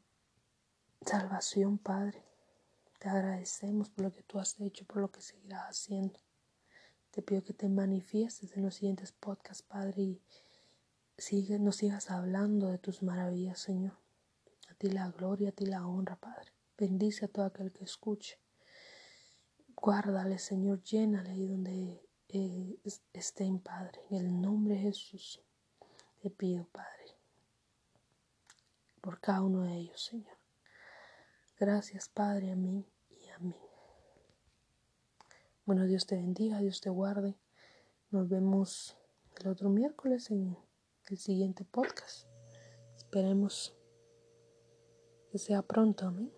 salvación, 1.06 1.78
Padre. 1.78 2.22
Te 3.00 3.08
agradecemos 3.08 3.90
por 3.90 4.04
lo 4.04 4.12
que 4.12 4.24
tú 4.24 4.38
has 4.38 4.60
hecho, 4.60 4.84
por 4.84 4.98
lo 4.98 5.10
que 5.10 5.22
seguirás 5.22 5.70
haciendo. 5.70 6.20
Te 7.16 7.22
pido 7.22 7.42
que 7.46 7.54
te 7.54 7.70
manifiestes 7.70 8.58
en 8.58 8.64
los 8.64 8.76
siguientes 8.76 9.14
podcasts, 9.14 9.64
Padre, 9.64 10.02
y 10.02 10.22
sigue, 11.18 11.58
nos 11.60 11.78
sigas 11.78 12.12
hablando 12.12 12.68
de 12.68 12.78
tus 12.78 13.04
maravillas, 13.04 13.58
Señor. 13.58 13.94
A 14.70 14.74
ti 14.74 14.90
la 14.90 15.10
gloria, 15.12 15.48
a 15.48 15.52
ti 15.54 15.66
la 15.66 15.88
honra, 15.88 16.18
Padre. 16.18 16.52
Bendice 16.78 17.24
a 17.24 17.28
todo 17.30 17.46
aquel 17.46 17.72
que 17.72 17.86
escuche. 17.86 18.38
Guárdale, 19.78 20.38
Señor, 20.40 20.84
llénale 20.84 21.30
ahí 21.30 21.48
donde 21.48 22.06
eh, 22.28 22.80
estén, 23.14 23.60
Padre. 23.60 24.02
En 24.10 24.18
el 24.18 24.42
nombre 24.42 24.76
de 24.76 24.82
Jesús 24.82 25.42
te 26.22 26.30
pido, 26.30 26.66
Padre, 26.66 27.16
por 29.00 29.22
cada 29.22 29.42
uno 29.42 29.62
de 29.62 29.74
ellos, 29.74 30.02
Señor. 30.04 30.38
Gracias, 31.58 32.10
Padre, 32.10 32.52
amén 32.52 32.86
y 33.10 33.30
amén. 33.30 33.65
Bueno, 35.66 35.88
Dios 35.88 36.06
te 36.06 36.16
bendiga, 36.16 36.60
Dios 36.60 36.80
te 36.80 36.92
guarde. 36.92 37.40
Nos 38.12 38.30
vemos 38.30 39.00
el 39.42 39.48
otro 39.48 39.68
miércoles 39.70 40.30
en 40.30 40.56
el 41.10 41.18
siguiente 41.18 41.66
podcast. 41.66 42.28
Esperemos 42.96 43.76
que 45.32 45.40
sea 45.40 45.64
pronto, 45.64 46.06
amén. 46.06 46.35